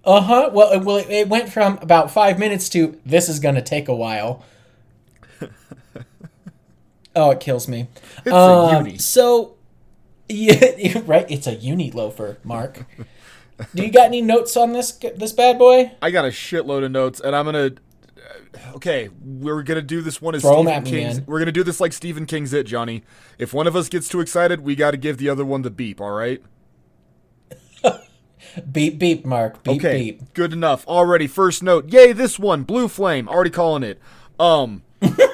[0.05, 0.51] Uh huh.
[0.53, 3.89] Well, it, well, it went from about five minutes to this is going to take
[3.89, 4.45] a while.
[7.17, 7.87] Oh, it kills me.
[8.25, 8.99] It's Um, a uni.
[8.99, 9.55] So,
[10.29, 11.27] yeah, right.
[11.31, 12.85] It's a uni loafer, Mark.
[13.75, 15.93] Do you got any notes on this this bad boy?
[16.03, 17.71] I got a shitload of notes, and I'm gonna.
[18.75, 21.17] Okay, we're gonna do this one as Throw Stephen King's.
[21.19, 21.25] man.
[21.27, 23.05] We're gonna do this like Stephen King's It, Jonny.
[23.39, 25.71] If one of us gets too excited, we got to give the other one the
[25.71, 26.01] beep.
[26.01, 26.43] All right.
[28.71, 29.63] Beep beep, Mark.
[29.65, 29.97] Beep Okay.
[30.03, 30.35] beep.
[30.35, 30.87] Good enough.
[30.87, 31.89] Already, first note.
[31.93, 32.63] Yay, this one.
[32.63, 33.29] Blue Flame.
[33.29, 34.01] Already calling it.
[34.39, 34.83] Um.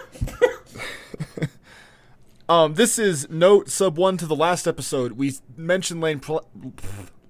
[2.50, 2.74] um.
[2.74, 5.12] This is note sub one to the last episode.
[5.12, 6.20] We mentioned Lane.
[6.20, 6.46] Pl-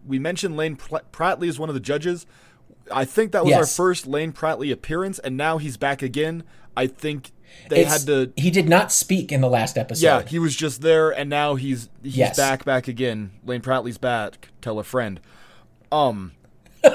[0.06, 2.26] we mentioned Lane Pl- Pratley as one of the judges.
[2.90, 6.42] I think that was our first Lane Pratley appearance, and now he's back again.
[6.76, 7.30] I think
[7.68, 8.32] they It's- had to.
[8.36, 10.04] He did not speak in the last episode.
[10.04, 12.36] Yeah, he was just there, and now he's he's Yes.
[12.36, 13.30] back, back again.
[13.44, 14.48] Lane Pratley's back.
[14.60, 15.20] Tell a friend.
[15.92, 16.32] Um.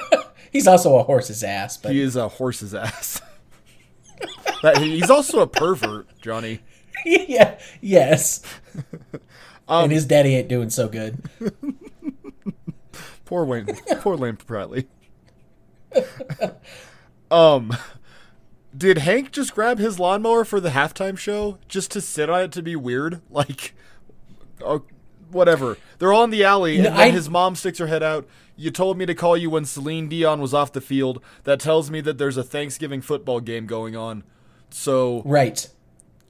[0.52, 3.22] He's also a horse's ass, but He is a horse's ass.
[4.78, 6.62] He's also a pervert, Jonny.
[7.28, 8.42] yeah, yes.
[9.68, 11.24] Um, and his daddy ain't doing so good.
[13.26, 13.66] Poor Wayne.
[14.00, 14.86] Poor Lane Pratley.
[17.32, 17.76] um,
[18.78, 22.52] did Hank just grab his lawnmower for the halftime show just to sit on it
[22.52, 23.22] to be weird?
[23.32, 23.74] Like,
[24.62, 24.84] oh,
[25.32, 25.78] whatever.
[25.98, 28.28] They're all in the alley, No, and then I- his mom sticks her head out.
[28.56, 31.22] You told me to call you when Celine Dion was off the field.
[31.44, 34.24] That tells me that there's a Thanksgiving football game going on.
[34.70, 35.68] So Right.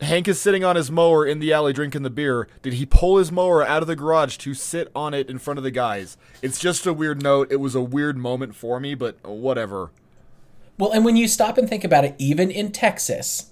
[0.01, 2.47] Hank is sitting on his mower in the alley drinking the beer.
[2.61, 5.57] Did he pull his mower out of the garage to sit on it in front
[5.57, 6.17] of the guys?
[6.41, 7.51] It's just a weird note.
[7.51, 9.91] It was a weird moment for me, but whatever.
[10.77, 13.51] Well, and when you stop and think about it, even in Texas,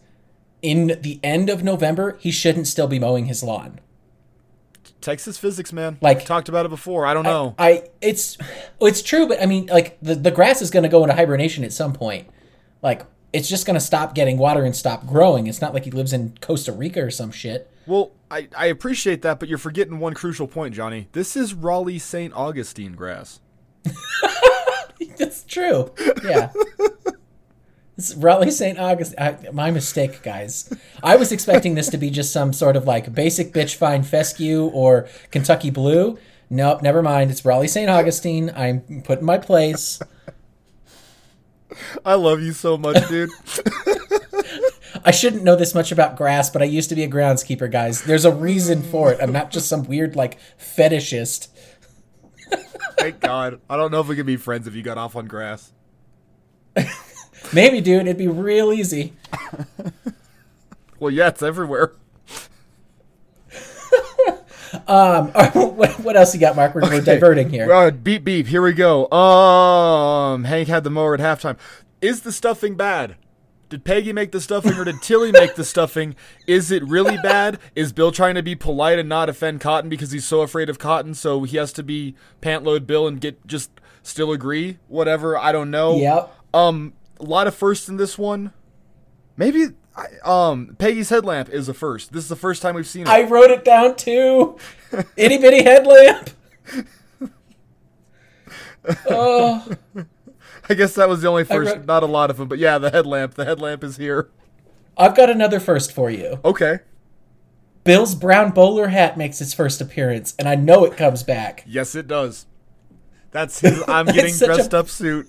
[0.62, 3.80] in the end of November, he shouldn't still be mowing his lawn.
[5.00, 5.98] Texas physics, man.
[6.02, 7.06] Like- We've talked about it before.
[7.06, 7.56] I don't know.
[7.58, 8.38] I it's
[8.82, 11.64] it's true, but I mean, like the the grass is going to go into hibernation
[11.64, 12.28] at some point.
[12.82, 15.48] Like it's just going to stop getting water and stop growing.
[15.48, 17.70] It's not like he lives in Costa Rica or some shit.
[17.88, 21.08] well, I, I appreciate that, but you're forgetting one crucial point, Jonny.
[21.12, 22.34] This is Raleigh St.
[22.34, 23.40] Augustine grass.
[25.18, 25.92] That's true.
[26.24, 26.52] Yeah.
[27.96, 28.80] It's Raleigh St.
[28.80, 29.14] August.
[29.20, 30.74] I, my mistake, guys.
[31.04, 34.66] I was expecting this to be just some sort of like basic bitch fine fescue
[34.66, 36.18] or Kentucky Blue.
[36.50, 37.30] Nope, never mind.
[37.30, 37.92] It's Raleigh St.
[37.92, 38.52] Augustine.
[38.56, 40.00] I'm put in my place.
[42.06, 43.30] I love you so much, dude.
[45.06, 48.04] I shouldn't know this much about grass, but I used to be a groundskeeper, guys.
[48.04, 49.20] There's a reason for it.
[49.22, 51.48] I'm not just some weird like fetishist.
[53.00, 53.60] Thank God.
[53.70, 55.72] I don't know if we could be friends if you got off on grass.
[57.54, 59.14] Maybe, dude, it'd be real easy.
[61.00, 61.94] Well, yeah, it's everywhere.
[64.88, 66.76] Um, what, what else you got, Mark?
[66.76, 67.72] We're, we're diverting here.
[67.72, 68.48] Uh, beep beep.
[68.48, 69.10] Here we go.
[69.12, 71.58] Um, Hank had the mower at halftime.
[72.02, 73.16] Is the stuffing bad?
[73.70, 76.16] Did Peggy make the stuffing or did Tilly make the stuffing?
[76.46, 77.58] Is it really bad?
[77.76, 80.78] Is Bill trying to be polite and not offend Cotton because he's so afraid of
[80.78, 83.72] Cotton, so he has to be pant load Bill and get just
[84.04, 84.78] still agree?
[84.88, 85.38] Whatever.
[85.38, 85.98] I don't know.
[85.98, 86.36] Yep.
[86.54, 88.54] Um, a lot of firsts in this one.
[89.38, 89.70] Maybe.
[89.96, 92.12] I, um, Peggy's headlamp is a first.
[92.14, 93.10] This is the first time we've seen it.
[93.10, 94.58] I wrote it down too.
[95.16, 96.32] Itty bitty headlamp.
[99.10, 99.68] oh,
[100.70, 101.76] I guess that was the only first.
[101.76, 103.36] wrote- Not a lot of them, but yeah, the headlamp.
[103.36, 104.30] The headlamp is here.
[104.98, 106.40] I've got another first for you.
[106.46, 106.80] Okay.
[107.84, 111.64] Bill's brown bowler hat makes its first appearance, and I know it comes back.
[111.68, 112.46] Yes, it does.
[113.32, 115.28] That's his I'm getting such a- dressed up suit.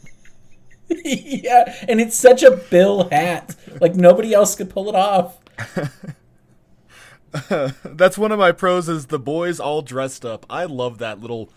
[1.04, 3.54] yeah, and it's such a Bill hat.
[3.80, 5.38] Like nobody else could pull it off.
[7.84, 10.46] That's one of my pros is the boys all dressed up.
[10.48, 11.50] I love that little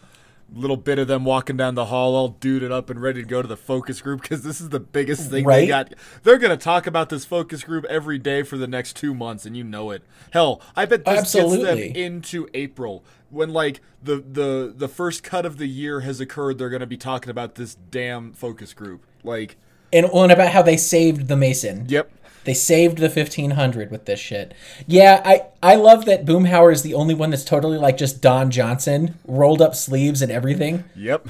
[0.54, 3.42] little bit of them walking down the hall all duded up and ready to go
[3.42, 5.94] to the focus group because this is the biggest thing they got.
[6.24, 9.46] They're going to talk about this focus group every day for the next 2 months
[9.46, 10.04] and you know it.
[10.32, 15.46] Hell, I bet this gets them into April when like the the the first cut
[15.46, 19.06] of the year has occurred they're going to be talking about this damn focus group.
[19.28, 19.58] Like,
[19.94, 21.86] And one about how they saved the Mason.
[21.88, 22.10] yep.
[22.46, 24.54] They saved the 1500 with this shit.
[24.88, 28.50] Yeah, I I love that Boomhauer is the only one that's totally like just Don
[28.52, 30.86] Johnson, rolled up sleeves and everything.
[30.96, 31.28] Yep.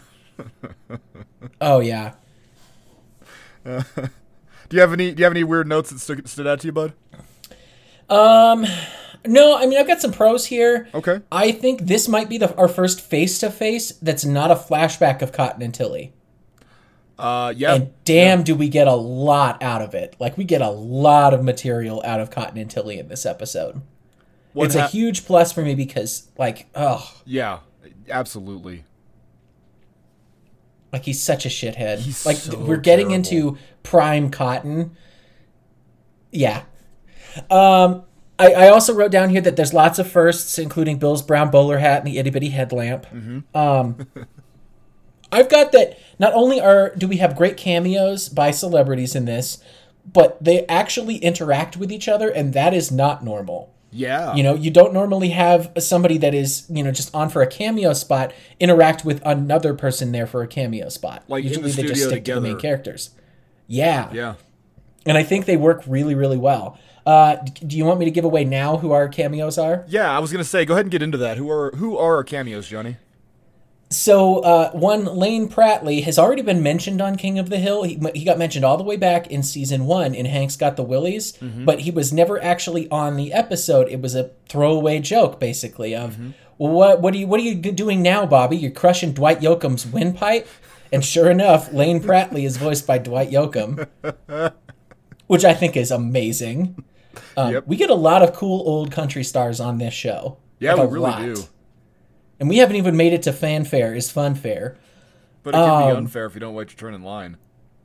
[1.60, 2.12] Oh yeah.
[3.66, 3.82] Do
[4.72, 6.72] you have any do you have any weird notes that stood, stood out to you,
[6.72, 6.93] bud?
[8.10, 8.66] Um
[9.26, 10.88] No, I mean I've got some pros here.
[10.93, 11.22] Okay.
[11.32, 15.22] I think this might be the, our first face to face that's not a flashback
[15.22, 16.14] of Cotton and Tilly.
[17.18, 17.76] Uh, yeah.
[17.76, 20.15] And damn, do we get a lot out of it?
[20.20, 23.82] Like we get a lot of material out of Cotton and Tilly in this episode.
[24.53, 27.59] What it's a huge plus for me because, like, oh, Yeah,
[28.09, 28.86] absolutely.
[30.91, 31.99] like he's such a shithead.
[31.99, 33.15] He's like so we're getting terrible.
[33.15, 34.95] into prime Cotton.
[36.32, 36.63] Yeah.
[37.49, 38.03] Um,
[38.39, 41.80] I, I also wrote down here that there's lots of firsts, including Bill's brown bowler
[41.80, 43.05] hat and the itty bitty headlamp.
[43.07, 43.57] Mm-hmm.
[43.57, 44.07] Um,
[45.32, 45.97] I've got that.
[46.19, 49.61] Not only are do we have great cameos by celebrities in this,
[50.11, 53.73] but they actually interact with each other, and that is not normal.
[53.91, 54.36] Yeah.
[54.36, 57.47] You know, you don't normally have somebody that is, you know, just on for a
[57.47, 61.23] cameo spot interact with another person there for a cameo spot.
[61.28, 63.11] Like in the Usually they just stick to the main characters.
[63.67, 64.11] Yeah.
[64.13, 64.36] yeah.
[65.05, 66.78] And I think they work really, really well.
[67.05, 69.86] Uh, do you want me to give away now who our cameos are?
[69.88, 71.38] Yeah, I was gonna say, go ahead and get into that.
[71.38, 72.97] Who are who are our cameos, Jonny?
[73.90, 77.84] So, uh, one, Lane Pratley has already been mentioned on King of the Hill.
[77.84, 80.84] He, he got mentioned all the way back in season one in Hank's Got the
[80.84, 83.88] Willies, but he was never actually on the episode.
[83.88, 86.18] It was a throwaway joke, basically, of,
[86.58, 88.58] well, what, what, are you, what are you doing now, Bobby?
[88.58, 90.50] You're crushing Dwight Yoakam's windpipe?
[90.92, 93.88] And sure enough, Lane Pratley is voiced by Dwight Yoakam,
[95.28, 96.84] which I think is amazing.
[97.38, 97.68] Um, Yep.
[97.68, 100.38] We get a lot of cool old country stars on this show.
[100.60, 101.22] Yeah, Like, we really lot.
[101.22, 101.44] do.
[102.40, 104.76] And we haven't even made it to fanfare is funfair.
[105.44, 107.38] But it can be Um, unfair if you don't wait your turn in line.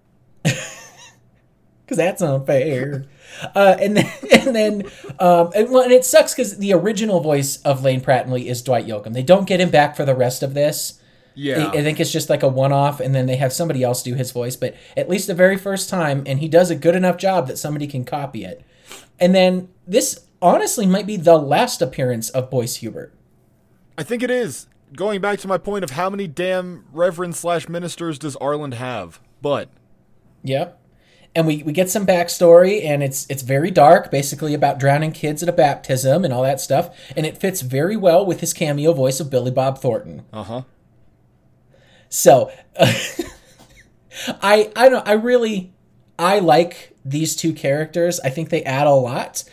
[0.42, 3.06] because that's unfair.
[3.54, 4.82] uh, and then, and then,
[5.18, 8.86] um, and, well, and it sucks because the original voice of Lane Pratley is Dwight
[8.86, 9.12] Yoakam.
[9.12, 11.00] They don't get him back for the rest of this.
[11.34, 11.70] Yeah.
[11.72, 14.14] I, I think it's just like a one-off, and then they have somebody else do
[14.14, 14.54] his voice.
[14.56, 17.56] But at least the very first time, and he does a good enough job that
[17.58, 18.62] somebody can copy it.
[19.18, 23.14] And then this honestly might be the last appearance of Boyce Hubert.
[23.96, 24.66] I think it is.
[24.94, 29.20] Going back to my point of how many damn reverends slash ministers does Arlen have?
[29.40, 29.68] But
[30.44, 30.78] Yep.
[31.34, 35.42] And we, we get some backstory, and it's it's very dark, basically about drowning kids
[35.42, 36.94] at a baptism and all that stuff.
[37.16, 40.24] And it fits very well with his cameo voice of Billy Bob Thornton.
[40.32, 40.62] uh huh.
[42.10, 42.52] So,
[44.42, 45.72] I I don't I really
[46.18, 48.20] I like these two characters.
[48.20, 49.44] I think they add a lot.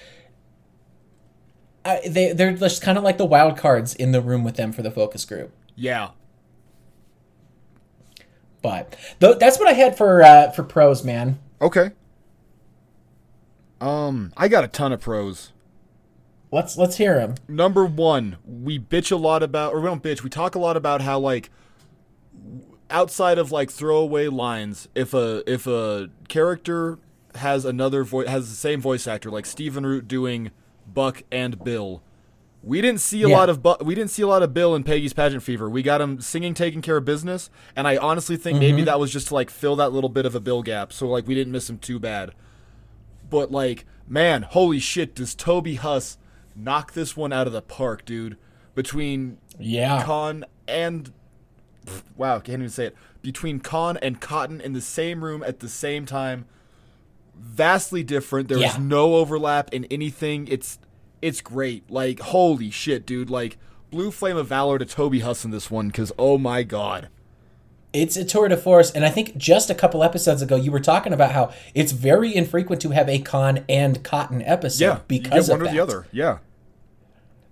[1.89, 4.71] I, they they're just kind of like the wild cards in the room with them
[4.71, 5.51] for the focus group.
[5.75, 6.09] Yeah.
[8.61, 11.39] But th- that's what I had for uh, for pros, man.
[11.61, 11.91] Okay.
[13.81, 15.53] Um, I got a ton of pros.
[16.51, 17.35] Let's let's hear them.
[17.47, 20.23] Number one, we bitch a lot about, or we don't bitch.
[20.23, 21.49] We talk a lot about how like
[22.89, 26.99] outside of like throwaway lines, if a if a character
[27.35, 30.51] has another voice has the same voice actor, like Stephen Root doing
[30.93, 32.01] Buck and Bill.
[32.61, 33.37] We didn't see a Yeah.
[33.37, 35.69] lot of Bu- we didn't see a lot of Bill in Peggy's Pageant Fever.
[35.69, 38.85] We got him singing, taking care of business, and I honestly think maybe mm-hmm.
[38.85, 41.25] that was just to like fill that little bit of a Bill gap, so like
[41.27, 42.31] we didn't miss him too bad.
[43.29, 46.17] But like, man, holy shit, does Toby Huss
[46.55, 48.37] knock this one out of the park, dude?
[48.75, 50.03] Between Yeah.
[50.03, 51.13] Kahn and
[51.85, 52.95] pff, wow, can't even say it.
[53.21, 56.45] Between Kahn and Cotton in the same room at the same time,
[57.39, 58.47] vastly different.
[58.49, 58.77] There is Yeah.
[58.79, 60.47] no overlap in anything.
[60.49, 60.77] It's
[61.21, 61.89] it's great.
[61.89, 63.29] Like holy shit, dude.
[63.29, 63.57] Like
[63.91, 67.09] Blue Flame of Valor to Toby Huss in this one, because oh my god.
[67.91, 70.79] It's a tour de force, and I think just a couple episodes ago you were
[70.79, 75.49] talking about how it's very infrequent to have a con and cotton episode Yeah, because
[75.49, 75.73] one of or that.
[75.73, 76.05] the other.
[76.11, 76.37] Yeah.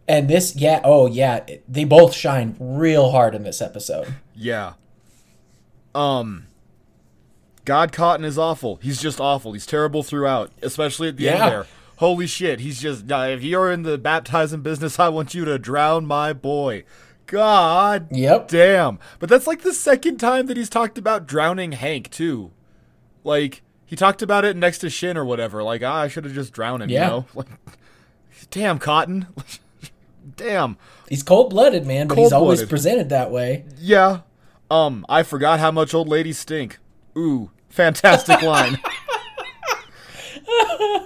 [0.08, 4.14] And this, yeah, oh yeah, they both shine real hard in this episode.
[4.36, 4.74] Yeah.
[5.96, 6.47] Um
[7.68, 8.78] God Cotton is awful.
[8.82, 9.52] He's just awful.
[9.52, 11.32] He's terrible throughout, especially at the Yeah.
[11.44, 11.66] end there.
[11.98, 16.06] Holy shit, he's just if you're in the baptizing business, I want you to drown
[16.06, 16.86] my boy.
[17.26, 18.48] God Yep.
[18.48, 19.00] damn.
[19.20, 22.52] But that's like the second time that he's talked about drowning Hank too.
[23.26, 25.62] Like he talked about it next to Shin or whatever.
[25.62, 27.04] Like, ah, I should have just drowned him, Yeah.
[27.04, 27.26] you know?
[27.36, 27.48] Like
[28.50, 29.28] damn, Cotton.
[30.38, 30.78] damn.
[31.10, 33.66] He's cold blooded, man, but he's always presented that way.
[33.78, 34.20] Yeah.
[34.72, 36.80] Um, I forgot how much old ladies stink.
[37.18, 38.78] Ooh, fantastic line.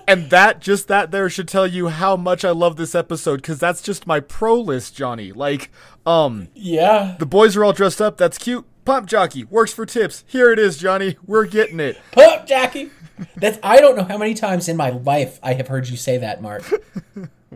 [0.07, 3.59] and that just that there should tell you how much I love this episode cuz
[3.59, 5.31] that's just my pro list, Jonny.
[5.31, 5.69] Like,
[6.05, 7.15] um, Yeah.
[7.19, 8.17] the boys are all dressed up.
[8.17, 8.65] That's cute.
[8.85, 10.23] Pump jockey works for tips.
[10.27, 11.17] Here it is, Jonny.
[11.25, 11.97] We're getting it.
[12.11, 12.89] Pup jockey.
[13.35, 16.17] That's I don't know how many times in my life I have heard you say
[16.17, 16.63] that, Mark.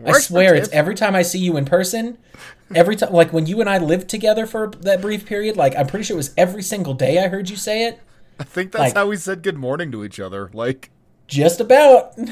[0.04, 2.18] I swear it's every time I see you in person.
[2.74, 5.86] Every time, like when you and I lived together for that brief period, like I'm
[5.86, 8.00] pretty sure it was every single day I heard you say it.
[8.38, 10.50] I think that's like- how we said good morning to each other.
[10.52, 10.90] Like,
[11.26, 12.12] Just about.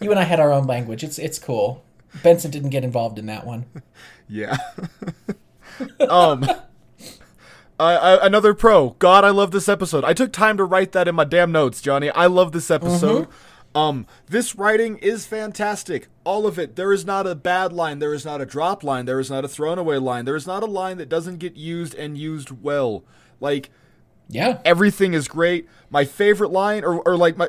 [0.00, 1.04] You and I had our own language.
[1.04, 1.84] It's it's cool.
[2.22, 3.66] Benson didn't get involved in that one.
[4.32, 4.56] Yeah.
[6.08, 6.44] um.
[7.80, 8.90] I, I, another pro.
[9.00, 10.04] God, I love this episode.
[10.04, 12.10] I took time to write that in my damn notes, Jonny.
[12.10, 13.26] I love this episode.
[13.74, 16.06] Um, this writing is fantastic.
[16.22, 16.76] All of it.
[16.76, 17.98] There is not a bad line.
[17.98, 19.04] There is not a drop line.
[19.06, 20.26] There is not a thrown away line.
[20.26, 23.02] There is not a line that doesn't get used and used well.
[23.40, 23.70] Like
[24.28, 24.58] Yeah.
[24.64, 25.68] everything is great.
[25.90, 27.48] My favorite line, or, or like my,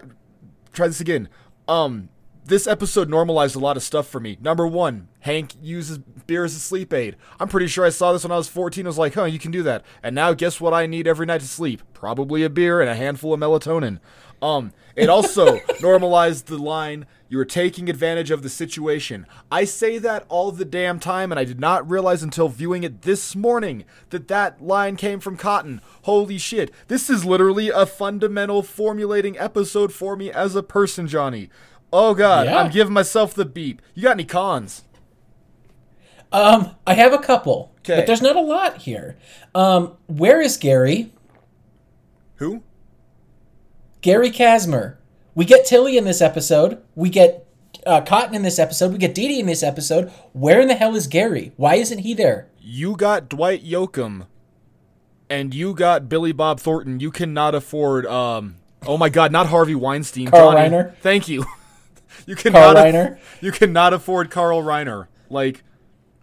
[0.74, 1.30] try this again.
[1.68, 2.10] Um,
[2.44, 4.38] this episode normalized a lot of stuff for me.
[4.42, 7.16] Number one, Hank uses beer as a sleep aid.
[7.40, 8.86] I'm pretty sure I saw this when I was 14.
[8.86, 9.86] I was like, huh, you can do that.
[10.02, 11.84] And now guess what I need every night to sleep?
[11.94, 14.00] Probably a beer and a handful of melatonin.
[14.42, 19.26] Um, it also normalized the line, you're taking advantage of the situation.
[19.52, 23.04] I say that all the damn time, and I did not realize until viewing it
[23.04, 25.82] this morning that that line came from Cotton.
[26.04, 26.72] Holy shit.
[26.88, 31.50] This is literally a fundamental formulating episode for me as a person, Jonny.
[31.94, 32.58] Oh god, Yeah.
[32.58, 33.82] I'm giving myself the beep.
[33.94, 34.84] You got any cons?
[36.34, 39.18] Um, I have a couple, but there's not a lot here.
[39.54, 41.12] Um, where is Gary?
[42.36, 42.64] Who?
[44.02, 44.98] Gary Kasner.
[45.34, 46.82] We get Tilly in this episode.
[46.96, 47.48] We get
[47.86, 48.92] uh, Cotton in this episode.
[48.92, 50.12] We get Didi in this episode.
[50.34, 51.54] Where in the hell is Gary?
[51.56, 52.50] Why isn't he there?
[52.60, 54.28] You got Dwight Yoakam
[55.30, 57.00] and you got Billy Bob Thornton.
[57.00, 60.28] You cannot afford um oh my god, not Harvey Weinstein.
[60.28, 60.96] Carl Jonny, Reiner?
[60.98, 61.46] Thank you.
[62.26, 63.20] you cannot aff- Reiner?
[63.42, 65.08] you cannot afford Carl Reiner.
[65.30, 65.64] Like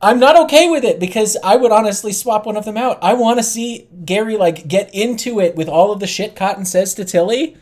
[0.00, 2.98] I'm not okay with it because I would honestly swap one of them out.
[3.02, 6.64] I want to see Gary like get into it with all of the shit Cotton
[6.64, 7.56] says to Tilly.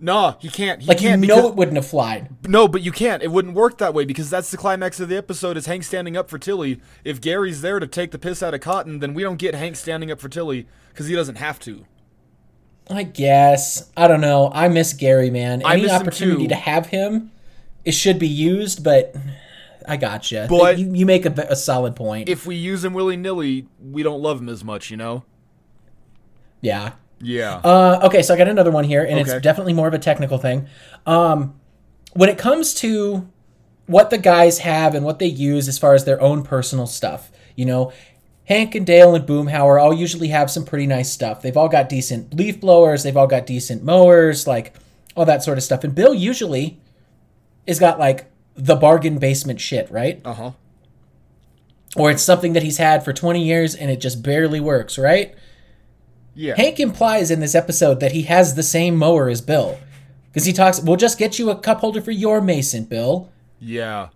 [0.00, 0.80] Nah, he can't.
[0.82, 2.28] He Like you can't know because- it wouldn't have flied.
[2.48, 3.22] No, but you can't.
[3.22, 6.16] It wouldn't work that way because that's the climax of the episode is Hank standing
[6.16, 6.80] up for Tilly.
[7.04, 9.76] If Gary's there to take the piss out of Cotton, then we don't get Hank
[9.76, 11.84] standing up for Tilly because he doesn't have to.
[12.90, 14.50] I guess I don't know.
[14.52, 15.62] I miss Gary, man.
[15.64, 17.30] I Any opportunity to have him,
[17.84, 18.82] it should be used.
[18.82, 19.14] But
[19.86, 20.46] I gotcha.
[20.48, 22.28] But- you, you make a, a solid point.
[22.28, 25.24] If we use him willy nilly, we don't love him as much, you know?
[26.60, 26.92] yeah.
[27.20, 27.56] Yeah.
[27.56, 29.30] Uh, okay, so I got another one here, and Okay.
[29.32, 30.66] it's definitely more of a technical thing.
[31.06, 31.54] Um,
[32.14, 33.28] when it comes to
[33.86, 37.30] what the guys have and what they use as far as their own personal stuff,
[37.56, 37.92] you know,
[38.44, 41.40] Hank and Dale and Boomhauer all usually have some pretty nice stuff.
[41.42, 44.74] They've all got decent leaf blowers, they've all got decent mowers, like
[45.14, 45.84] all that sort of stuff.
[45.84, 46.78] And Bill usually
[47.68, 50.20] has got like the bargain basement shit, right?
[50.24, 50.50] Uh huh.
[51.96, 55.34] Or it's something that he's had for 20 years and it just barely works, right?
[56.40, 56.54] Yeah.
[56.56, 59.78] Hank implies in this episode that he has the same mower as Bill.
[60.28, 63.28] Because he talks, we'll just get you a cup holder for your Mason, Bill.
[63.60, 64.08] Yeah.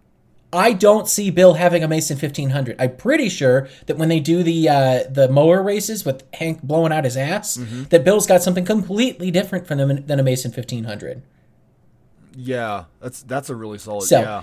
[0.52, 2.76] I don't see Bill having a Mason 1500.
[2.78, 6.92] I'm pretty sure that when they do the uh, the mower races with Hank blowing
[6.92, 7.56] out his ass,
[7.90, 11.22] that Bill's got something completely different from them than a Mason 1500.
[12.36, 12.84] Yeah.
[13.00, 14.06] That's that's a really solid.
[14.06, 14.42] So- yeah.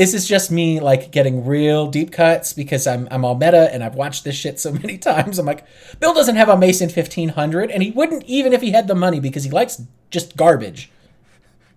[0.00, 3.84] This is just me like getting real deep cuts because I'm I'm all meta and
[3.84, 5.38] I've watched this shit so many times.
[5.38, 5.66] I'm like,
[5.98, 9.20] Bill doesn't have a Mason 1500, and he wouldn't even if he had the money
[9.20, 10.90] because he likes just garbage.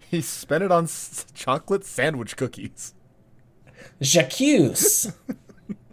[0.09, 2.93] He spent it on s- chocolate sandwich cookies.
[3.99, 5.11] J'accuse.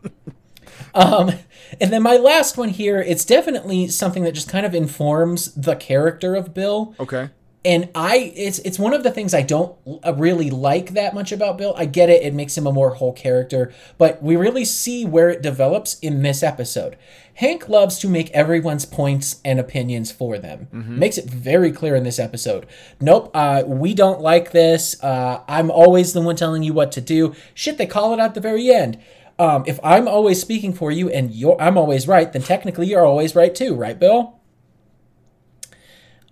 [0.95, 1.33] um,
[1.81, 5.75] and then my last one here, it's definitely something that just kind of informs the
[5.75, 6.95] character of Bill.
[7.01, 7.31] Okay.
[7.63, 9.77] And I, it's it's one of the things I don't
[10.17, 11.75] really like that much about Bill.
[11.77, 15.29] I get it; it makes him a more whole character, but we really see where
[15.29, 16.97] it develops in this episode.
[17.35, 20.69] Hank loves to make everyone's points and opinions for them.
[20.99, 22.67] Makes it very clear in this episode.
[22.99, 25.03] Nope, uh, we don't like this.
[25.03, 27.35] Uh, I'm always the one telling you what to do.
[27.53, 28.99] Shit, they call it at the very end.
[29.39, 33.05] Um, if I'm always speaking for you and you're I'm always right, then technically you're
[33.07, 34.40] always right too, right, Bill?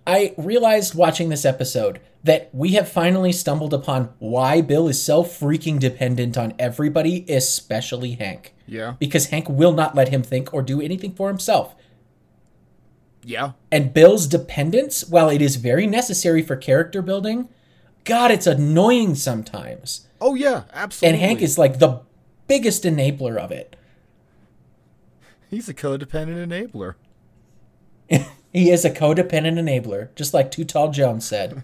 [0.09, 5.23] I realized watching this episode that we have finally stumbled upon why Bill is so
[5.23, 8.55] freaking dependent on everybody, especially Hank.
[8.65, 8.95] Yeah.
[8.97, 11.75] Because Hank will not let him think or do anything for himself.
[13.23, 13.51] Yeah.
[13.71, 17.47] And Bill's dependence, while it is very necessary for character building,
[18.03, 20.07] God, it's annoying sometimes.
[20.19, 20.63] Oh yeah.
[20.73, 21.19] Absolutely.
[21.19, 22.01] And Hank is like the
[22.47, 23.75] biggest enabler of it.
[25.51, 26.95] He's a codependent enabler.
[28.51, 31.63] He is a codependent enabler, just like Too Tall Jones said.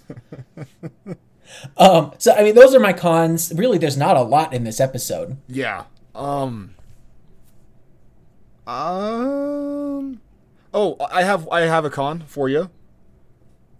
[1.78, 3.52] um, so I mean, those are my cons.
[3.56, 5.38] Really, there's not a lot in this episode.
[5.48, 5.86] Yeah.
[6.14, 6.76] Um.
[8.68, 10.22] Um.
[10.74, 12.70] Oh, I have I have a con for you.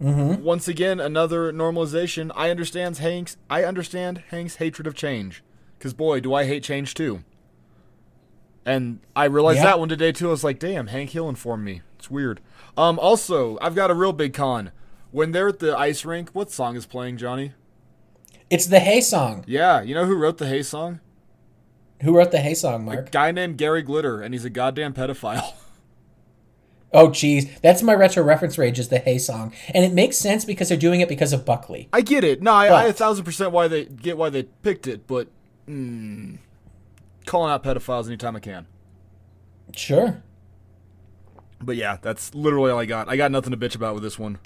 [0.02, 0.42] Mm-hmm.
[0.42, 2.30] Once again, another normalization.
[2.34, 3.36] I understand Hank's.
[3.48, 5.42] I understand Hank's hatred of change,
[5.78, 7.22] because boy, do I hate change too.
[8.64, 9.64] And I realized Yeah.
[9.66, 10.28] that one today too.
[10.28, 11.82] I was like, damn, Hank Hill informed me.
[11.98, 12.40] It's weird.
[12.76, 12.98] Um.
[12.98, 14.72] Also, I've got a real big con.
[15.10, 17.52] When they're at the ice rink, what song is playing, Jonny?
[18.50, 19.44] It's the Hey song.
[19.46, 21.00] Yeah, you know who wrote the Hey song?
[22.02, 23.08] Who wrote the Hey song, Mark?
[23.08, 25.54] A guy named Gary Glitter, and he's a goddamn pedophile.
[26.92, 30.46] Oh, geez, that's my retro reference rage is the Hey song, and it makes sense
[30.46, 31.88] because they're doing it because of Buckley.
[31.92, 32.40] I get it.
[32.40, 35.28] No, I, I a thousand percent why they get why they picked it, but
[35.68, 36.38] mm,
[37.26, 38.66] calling out pedophiles anytime I can.
[39.74, 40.22] Sure.
[41.60, 43.08] But yeah, that's literally all I got.
[43.08, 44.38] I got nothing to bitch about with this one.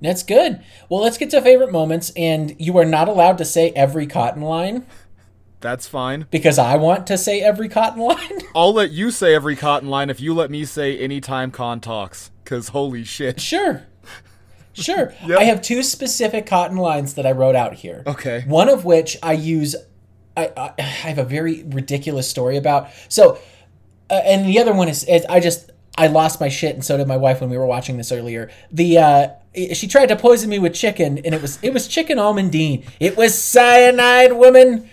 [0.00, 0.62] That's good.
[0.88, 4.42] Well, let's get to favorite moments, and you are not allowed to say every cotton
[4.42, 4.84] line
[5.60, 6.26] That's fine.
[6.30, 8.40] because I want to say every cotton line.
[8.54, 12.30] I'll let you say every cotton line if you let me say anytime con talks.
[12.44, 13.40] Cause holy shit.
[13.40, 13.84] sure.
[14.74, 15.14] Sure.
[15.26, 15.38] Yep.
[15.38, 18.02] I have two specific cotton lines that I wrote out here.
[18.06, 18.44] Okay.
[18.46, 19.74] One of which I use.
[20.36, 22.88] I, I, I have a very ridiculous story about.
[23.08, 23.38] So,
[24.10, 26.96] uh, and the other one is, is I just I lost my shit, and so
[26.96, 28.50] did my wife when we were watching this earlier.
[28.70, 29.28] The uh,
[29.72, 32.84] she tried to poison me with chicken, and it was it was chicken almondine.
[33.00, 34.88] It was cyanide, woman.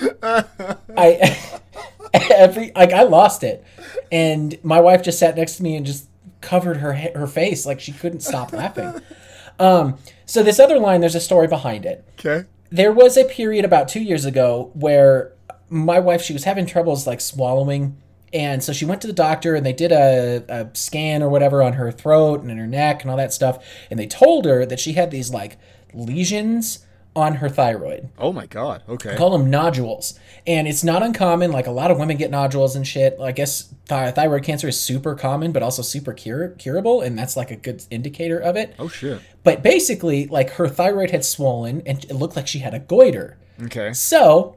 [0.22, 1.38] I
[2.14, 3.64] every like I lost it,
[4.12, 6.08] and my wife just sat next to me and just
[6.40, 9.00] covered her her face like she couldn't stop laughing.
[9.58, 12.46] Um, so this other line, there's a story behind it Okay.
[12.70, 15.32] there was a period about two years ago where
[15.70, 17.96] my wife she was having troubles like swallowing
[18.32, 21.62] and so she went to the doctor and they did a, a scan or whatever
[21.62, 24.66] on her throat and in her neck and all that stuff and they told her
[24.66, 25.58] that she had these like
[25.94, 26.80] lesions
[27.14, 28.82] on her thyroid Oh my god.
[28.86, 29.16] Okay.
[29.16, 32.86] call them nodules and it's not uncommon like a lot of women get nodules and
[32.86, 37.18] shit i guess thi- thyroid cancer is super common but also super cure- curable and
[37.18, 39.22] that's like a good indicator of it Oh shit.
[39.44, 43.38] but basically like her thyroid had swollen and it looked like she had a goiter
[43.64, 43.94] Okay.
[43.94, 44.55] so,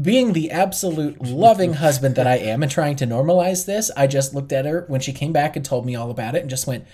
[0.00, 4.34] being the absolute loving husband that I am and trying to normalize this, I just
[4.34, 6.66] looked at her when she came back and told me all about it and just
[6.66, 6.84] went,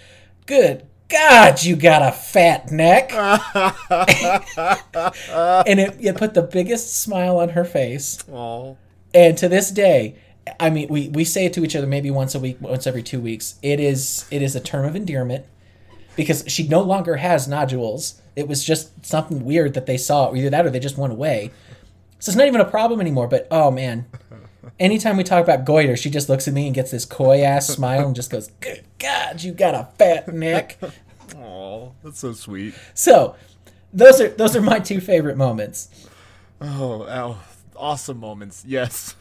[0.47, 3.13] Good God, you got a fat neck.
[5.67, 8.19] and it, it put the biggest smile on her face.
[8.33, 8.77] Oh.
[9.13, 10.17] And to this day,
[10.59, 13.03] I mean, we, we say it to each other maybe once a week, once every
[13.03, 13.57] two weeks.
[13.63, 15.45] It is it is a term of endearment
[16.17, 18.21] because she no longer has nodules.
[18.37, 21.51] It was just something weird that they saw, either that or they just went away.
[22.19, 23.29] So it's not even a problem anymore.
[23.29, 24.07] But oh man,
[24.79, 27.69] anytime we talk about goiter, she just looks at me and gets this coy ass
[27.69, 30.79] smile and just goes, "Good God, you got a fat neck."
[31.37, 32.75] Oh, that's so sweet.
[32.93, 33.35] So
[33.93, 35.89] those are those are my two favorite moments.
[36.61, 37.39] Oh, ow.
[37.77, 38.63] awesome moments.
[38.67, 39.17] Yes.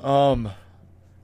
[0.00, 0.50] Um,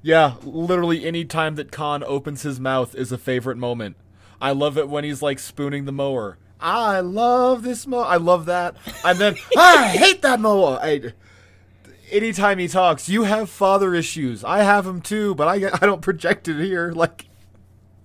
[0.01, 3.97] yeah, literally any time that Kahn opens his mouth is a favorite moment.
[4.41, 6.39] I love it when he's like spooning the mower.
[6.63, 8.05] I love this mower.
[8.05, 8.77] I love that.
[9.05, 10.79] And then "Ah, I hate that mower.
[10.81, 11.13] I,
[12.11, 14.45] anytime he talks, you have father issues.
[14.45, 16.93] I have them too, but I I don't project it here.
[16.93, 17.27] Like,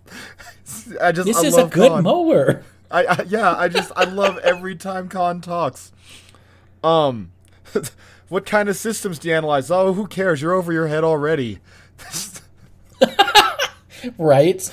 [1.01, 2.03] I just This I is a love good Kahn.
[2.03, 2.64] mower.
[2.89, 5.91] I, I yeah, I just I love every time Kahn talks.
[6.84, 7.32] Um,
[8.30, 9.70] what kind of systems do you analyze?
[9.70, 10.41] Oh, who cares?
[10.41, 11.60] You're over your head already.
[14.18, 14.72] Right?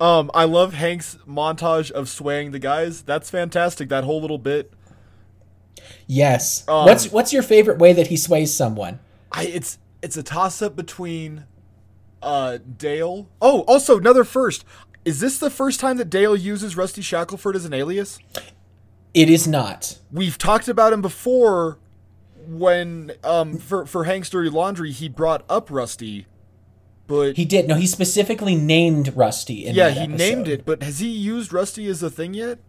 [0.00, 3.02] Um, I love Hank's montage of swaying the guys.
[3.02, 3.88] That's fantastic.
[3.88, 4.72] That whole little bit.
[6.06, 6.66] Yes.
[6.68, 9.00] Um, what's what's your favorite way that he sways someone?
[9.32, 11.44] I it's it's a toss up between
[12.22, 13.28] uh Dale.
[13.40, 14.64] Oh, also another first.
[15.04, 18.18] Is this the first time that Dale uses Rusty Shackelford as an alias?
[19.14, 19.98] It is not.
[20.12, 21.78] We've talked about him before
[22.46, 26.26] when um for for Hank's Dirty Laundry he brought up Rusty,
[27.08, 27.66] but He did.
[27.66, 30.16] No, he specifically named Rusty in yeah, he episode.
[30.18, 32.60] named it, but has he used Rusty as a thing yet?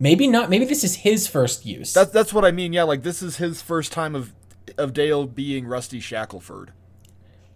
[0.00, 0.50] Maybe not.
[0.50, 1.92] Maybe this is his first use.
[1.94, 2.72] That's that's what I mean.
[2.72, 4.32] Yeah, like this is his first time of
[4.76, 6.72] of Dale being Rusty Shackelford.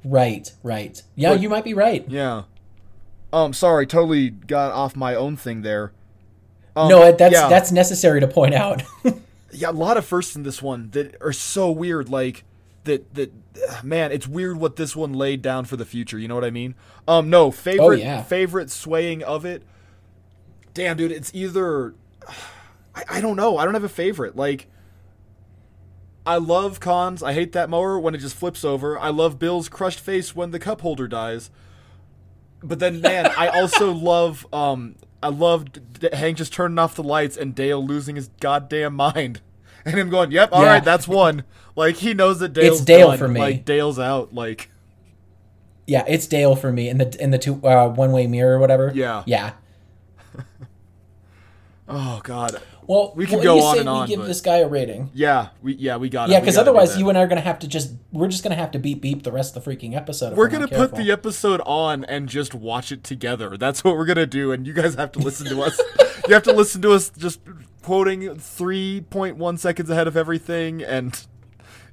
[0.04, 1.02] right, right.
[1.16, 2.04] Yeah, But- you might be right.
[2.08, 2.44] Yeah.
[3.32, 5.92] Um, sorry, totally got off my own thing there.
[6.74, 7.48] Um, no, that's yeah.
[7.48, 8.82] that's necessary to point out.
[9.52, 12.08] yeah, a lot of firsts in this one that are so weird.
[12.08, 12.44] Like
[12.84, 13.32] that that
[13.82, 16.18] man, it's weird what this one laid down for the future.
[16.18, 16.74] You know what I mean?
[17.08, 18.22] Um, no favorite Oh, yeah.
[18.22, 19.62] favorite swaying of it.
[20.74, 21.94] Damn, dude, it's either
[22.94, 23.56] I, I don't know.
[23.58, 24.36] I don't have a favorite.
[24.36, 24.66] Like
[26.26, 27.22] I love cons.
[27.22, 28.98] I hate that mower when it just flips over.
[28.98, 31.50] I love Bill's crushed face when the cup holder dies.
[32.62, 35.80] But then, man, I also love um I loved
[36.12, 39.40] Hank just turning off the lights and Dale losing his goddamn mind,
[39.84, 40.80] and him going, "Yep, all right, Yeah.
[40.80, 41.44] that's one."
[41.76, 43.18] Like he knows that Dale's it's Dale done.
[43.18, 43.40] for me.
[43.40, 44.34] Like Dale's out.
[44.34, 44.70] Like
[45.86, 48.58] yeah, it's Dale for me in the in the two uh, one way mirror or
[48.58, 48.92] whatever.
[48.94, 49.22] Yeah.
[49.26, 49.52] yeah.
[51.88, 54.58] oh god, Well, We can what go on and we on, give but- this guy
[54.58, 55.10] a rating?
[55.14, 56.32] yeah, we yeah we got it.
[56.32, 58.70] Yeah, because otherwise you and I are gonna have to just we're just gonna have
[58.72, 60.36] to beep beep the rest of the freaking episode.
[60.36, 63.56] We're gonna put the episode on and just watch it together.
[63.56, 65.80] That's what we're gonna do, and you guys have to listen to us.
[66.28, 67.40] you have to listen to us just
[67.82, 71.26] quoting 3.1 seconds ahead of everything and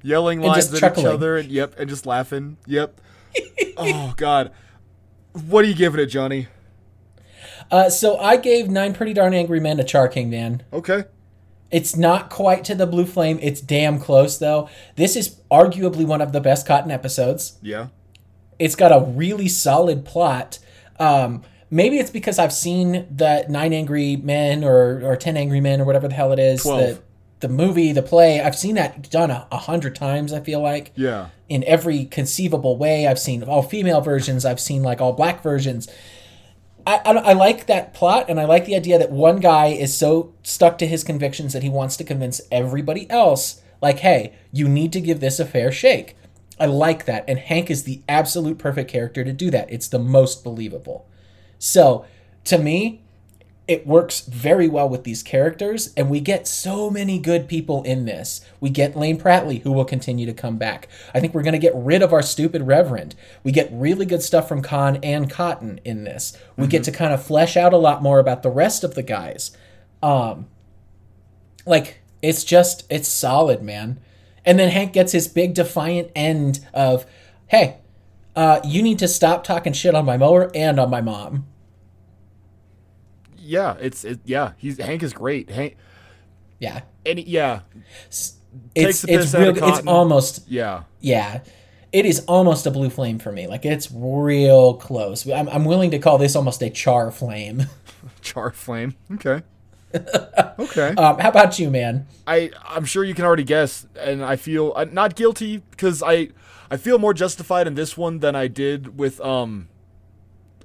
[0.04, 1.06] yelling And lines at chuckling.
[1.08, 3.00] each other and yep and just laughing yep
[3.78, 4.52] oh god
[5.48, 6.48] what are you giving it johnny
[7.70, 10.64] Uh, so I gave Nine Pretty Darn Angry Men to Char King Man.
[10.72, 11.06] okay
[11.72, 13.40] It's not quite to the Blue Flame.
[13.42, 14.70] It's damn close though.
[14.96, 17.58] This is arguably one of the best Cotton episodes.
[17.62, 17.88] yeah
[18.60, 20.60] It's got a really solid plot.
[21.00, 25.82] Um, maybe it's because I've seen that Nine Angry Men or or Ten Angry Men
[25.82, 26.64] or whatever the hell it is.
[26.64, 26.96] Twelve.
[27.40, 28.42] The, the movie, the play.
[28.42, 30.34] I've seen that done a, a hundred times.
[30.34, 33.08] I feel like yeah in every conceivable way.
[33.08, 34.46] I've seen all female versions.
[34.46, 35.88] I've seen like all black versions.
[36.86, 39.96] I, I, I like that plot, and I like the idea that one guy is
[39.96, 44.70] so stuck to his convictions that he wants to convince everybody else, like, hey, you
[44.70, 46.16] need to give this a fair shake.
[46.60, 49.72] I like that, and Hank is the absolute perfect character to do that.
[49.72, 51.08] It's the most believable.
[51.60, 52.06] So,
[52.46, 53.02] to me,
[53.68, 58.06] it works very well with these characters, and we get so many good people in
[58.06, 58.40] this.
[58.62, 60.88] We get Lane Pratley, who will continue to come back.
[61.14, 63.14] I think we're going to get rid of our stupid Reverend.
[63.44, 66.38] We get really good stuff from Kahn and Cotton in this.
[66.56, 69.04] We get to kind of flesh out a lot more about the rest of the
[69.04, 69.52] guys.
[70.02, 70.48] Um,
[71.66, 74.00] like it's just it's solid, man.
[74.46, 77.06] And then Hank gets his big defiant end of,
[77.48, 77.78] "Hey,
[78.38, 81.46] uh, you need to stop talking shit on my mower and on my mom."
[83.40, 85.78] yeah it's it yeah he's hank is great hank
[86.60, 87.62] Yeah, and yeah
[88.76, 89.56] it's it's real.
[89.56, 91.42] It's almost yeah yeah.
[91.94, 93.48] It is almost a blue flame for me.
[93.48, 95.26] Like it's real close.
[95.30, 97.64] I'm, I'm willing to call this almost a char flame.
[98.22, 99.42] char flame okay
[100.60, 102.06] okay Um, how about you, man?
[102.28, 106.30] I I'm sure you can already guess, and I feel uh, not guilty because I
[106.70, 109.70] I feel more justified in this one than I did with um.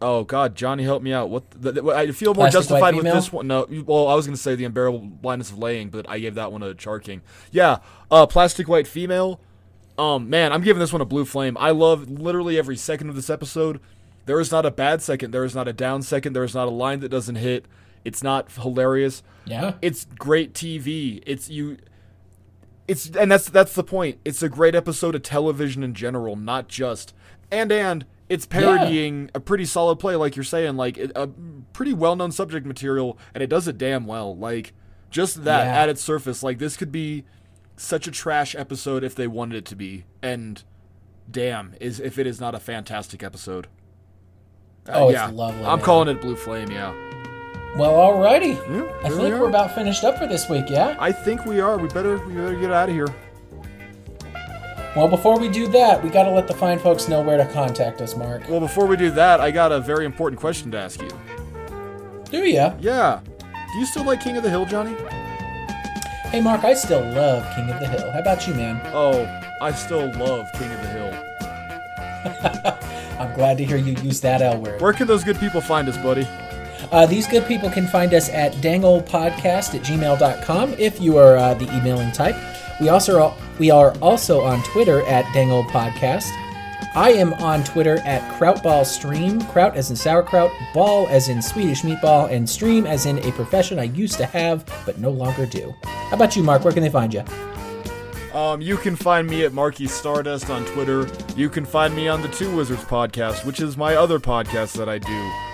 [0.00, 1.30] Oh God, Jonny, help me out.
[1.30, 3.46] What the, the- I feel more Plastic justified with this one.
[3.46, 6.50] No, well, I was gonna say the unbearable blindness of laying, but I gave that
[6.50, 7.22] one a Char King.
[7.52, 7.78] Yeah,
[8.10, 9.40] uh, plastic white female.
[9.98, 11.56] Um, man, I'm giving this one a blue flame.
[11.60, 13.78] I love literally every second of this episode.
[14.26, 15.30] There is not a bad second.
[15.32, 16.32] There is not a down second.
[16.32, 17.66] There is not a line that doesn't hit.
[18.04, 21.22] It's not hilarious Yeah, it's great TV.
[21.26, 21.76] It's you
[22.92, 24.18] it's and that's that's the point.
[24.24, 27.14] It's a great episode of television in general, not just
[27.50, 31.26] and and it's parodying a pretty solid play like you're saying like it- a
[31.72, 34.36] pretty well-known subject material and it does it damn well.
[34.36, 34.72] Like
[35.10, 35.82] just that Yeah.
[35.82, 37.24] at its surface like this could be
[37.76, 40.62] such a trash episode if they wanted it to be and
[41.30, 43.66] damn is if it is not a fantastic episode.
[44.88, 45.84] Uh, Oh, it's lovely, I'm man.
[45.84, 46.92] calling it Blue Flame, yeah.
[47.76, 48.56] Well, alrighty.
[48.68, 49.48] Yeah, I think we we're are.
[49.48, 50.66] about finished up for this week.
[50.68, 50.94] Yeah.
[50.98, 51.78] I think we are.
[51.78, 53.08] We better we better get out of here.
[54.94, 57.50] Well, before we do that, we got to let the fine folks know where to
[57.50, 58.46] contact us, Mark.
[58.46, 61.08] Well, before we do that, I got a very important question to ask you.
[62.30, 62.74] Do ya?
[62.78, 63.20] Yeah.
[63.72, 64.94] Do you still like King of the Hill, Jonny?
[66.28, 68.10] Hey, Mark, I still love King of the Hill.
[68.10, 68.82] How about you, man?
[68.92, 69.24] Oh,
[69.62, 71.12] I still love King of the Hill.
[73.18, 74.78] I'm glad to hear you use that L word.
[74.80, 76.28] Where can those good people find us, buddy?
[76.92, 81.54] Uh, these good people can find us at dangolepodcast at gmail.com if you are uh,
[81.54, 82.36] the emailing type.
[82.80, 86.28] We also we are also on Twitter at dangolepodcast.
[86.94, 92.30] I am on Twitter at krautballstream, kraut as in sauerkraut, ball as in Swedish meatball,
[92.30, 95.74] and stream as in a profession I used to have but no longer do.
[95.84, 96.64] How about you, Mark?
[96.64, 97.24] Where can they find you?
[98.34, 101.08] Um, you can find me at Marky Stardust on Twitter.
[101.36, 104.88] You can find me on the Two Wizards podcast, which is my other podcast that
[104.90, 105.51] I do.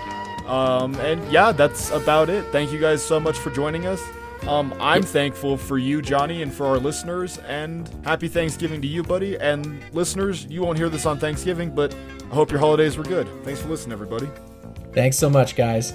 [0.49, 2.43] Um, and yeah, that's about it.
[2.51, 4.01] Thank you guys so much for joining us.
[4.47, 7.37] Um, I'm thankful for you, Jonny, and for our listeners.
[7.39, 9.37] And happy Thanksgiving to you, buddy.
[9.37, 11.95] And listeners, you won't hear this on Thanksgiving, but
[12.31, 13.27] I hope your holidays were good.
[13.43, 14.29] Thanks for listening, everybody.
[14.93, 15.93] Thanks so much, guys.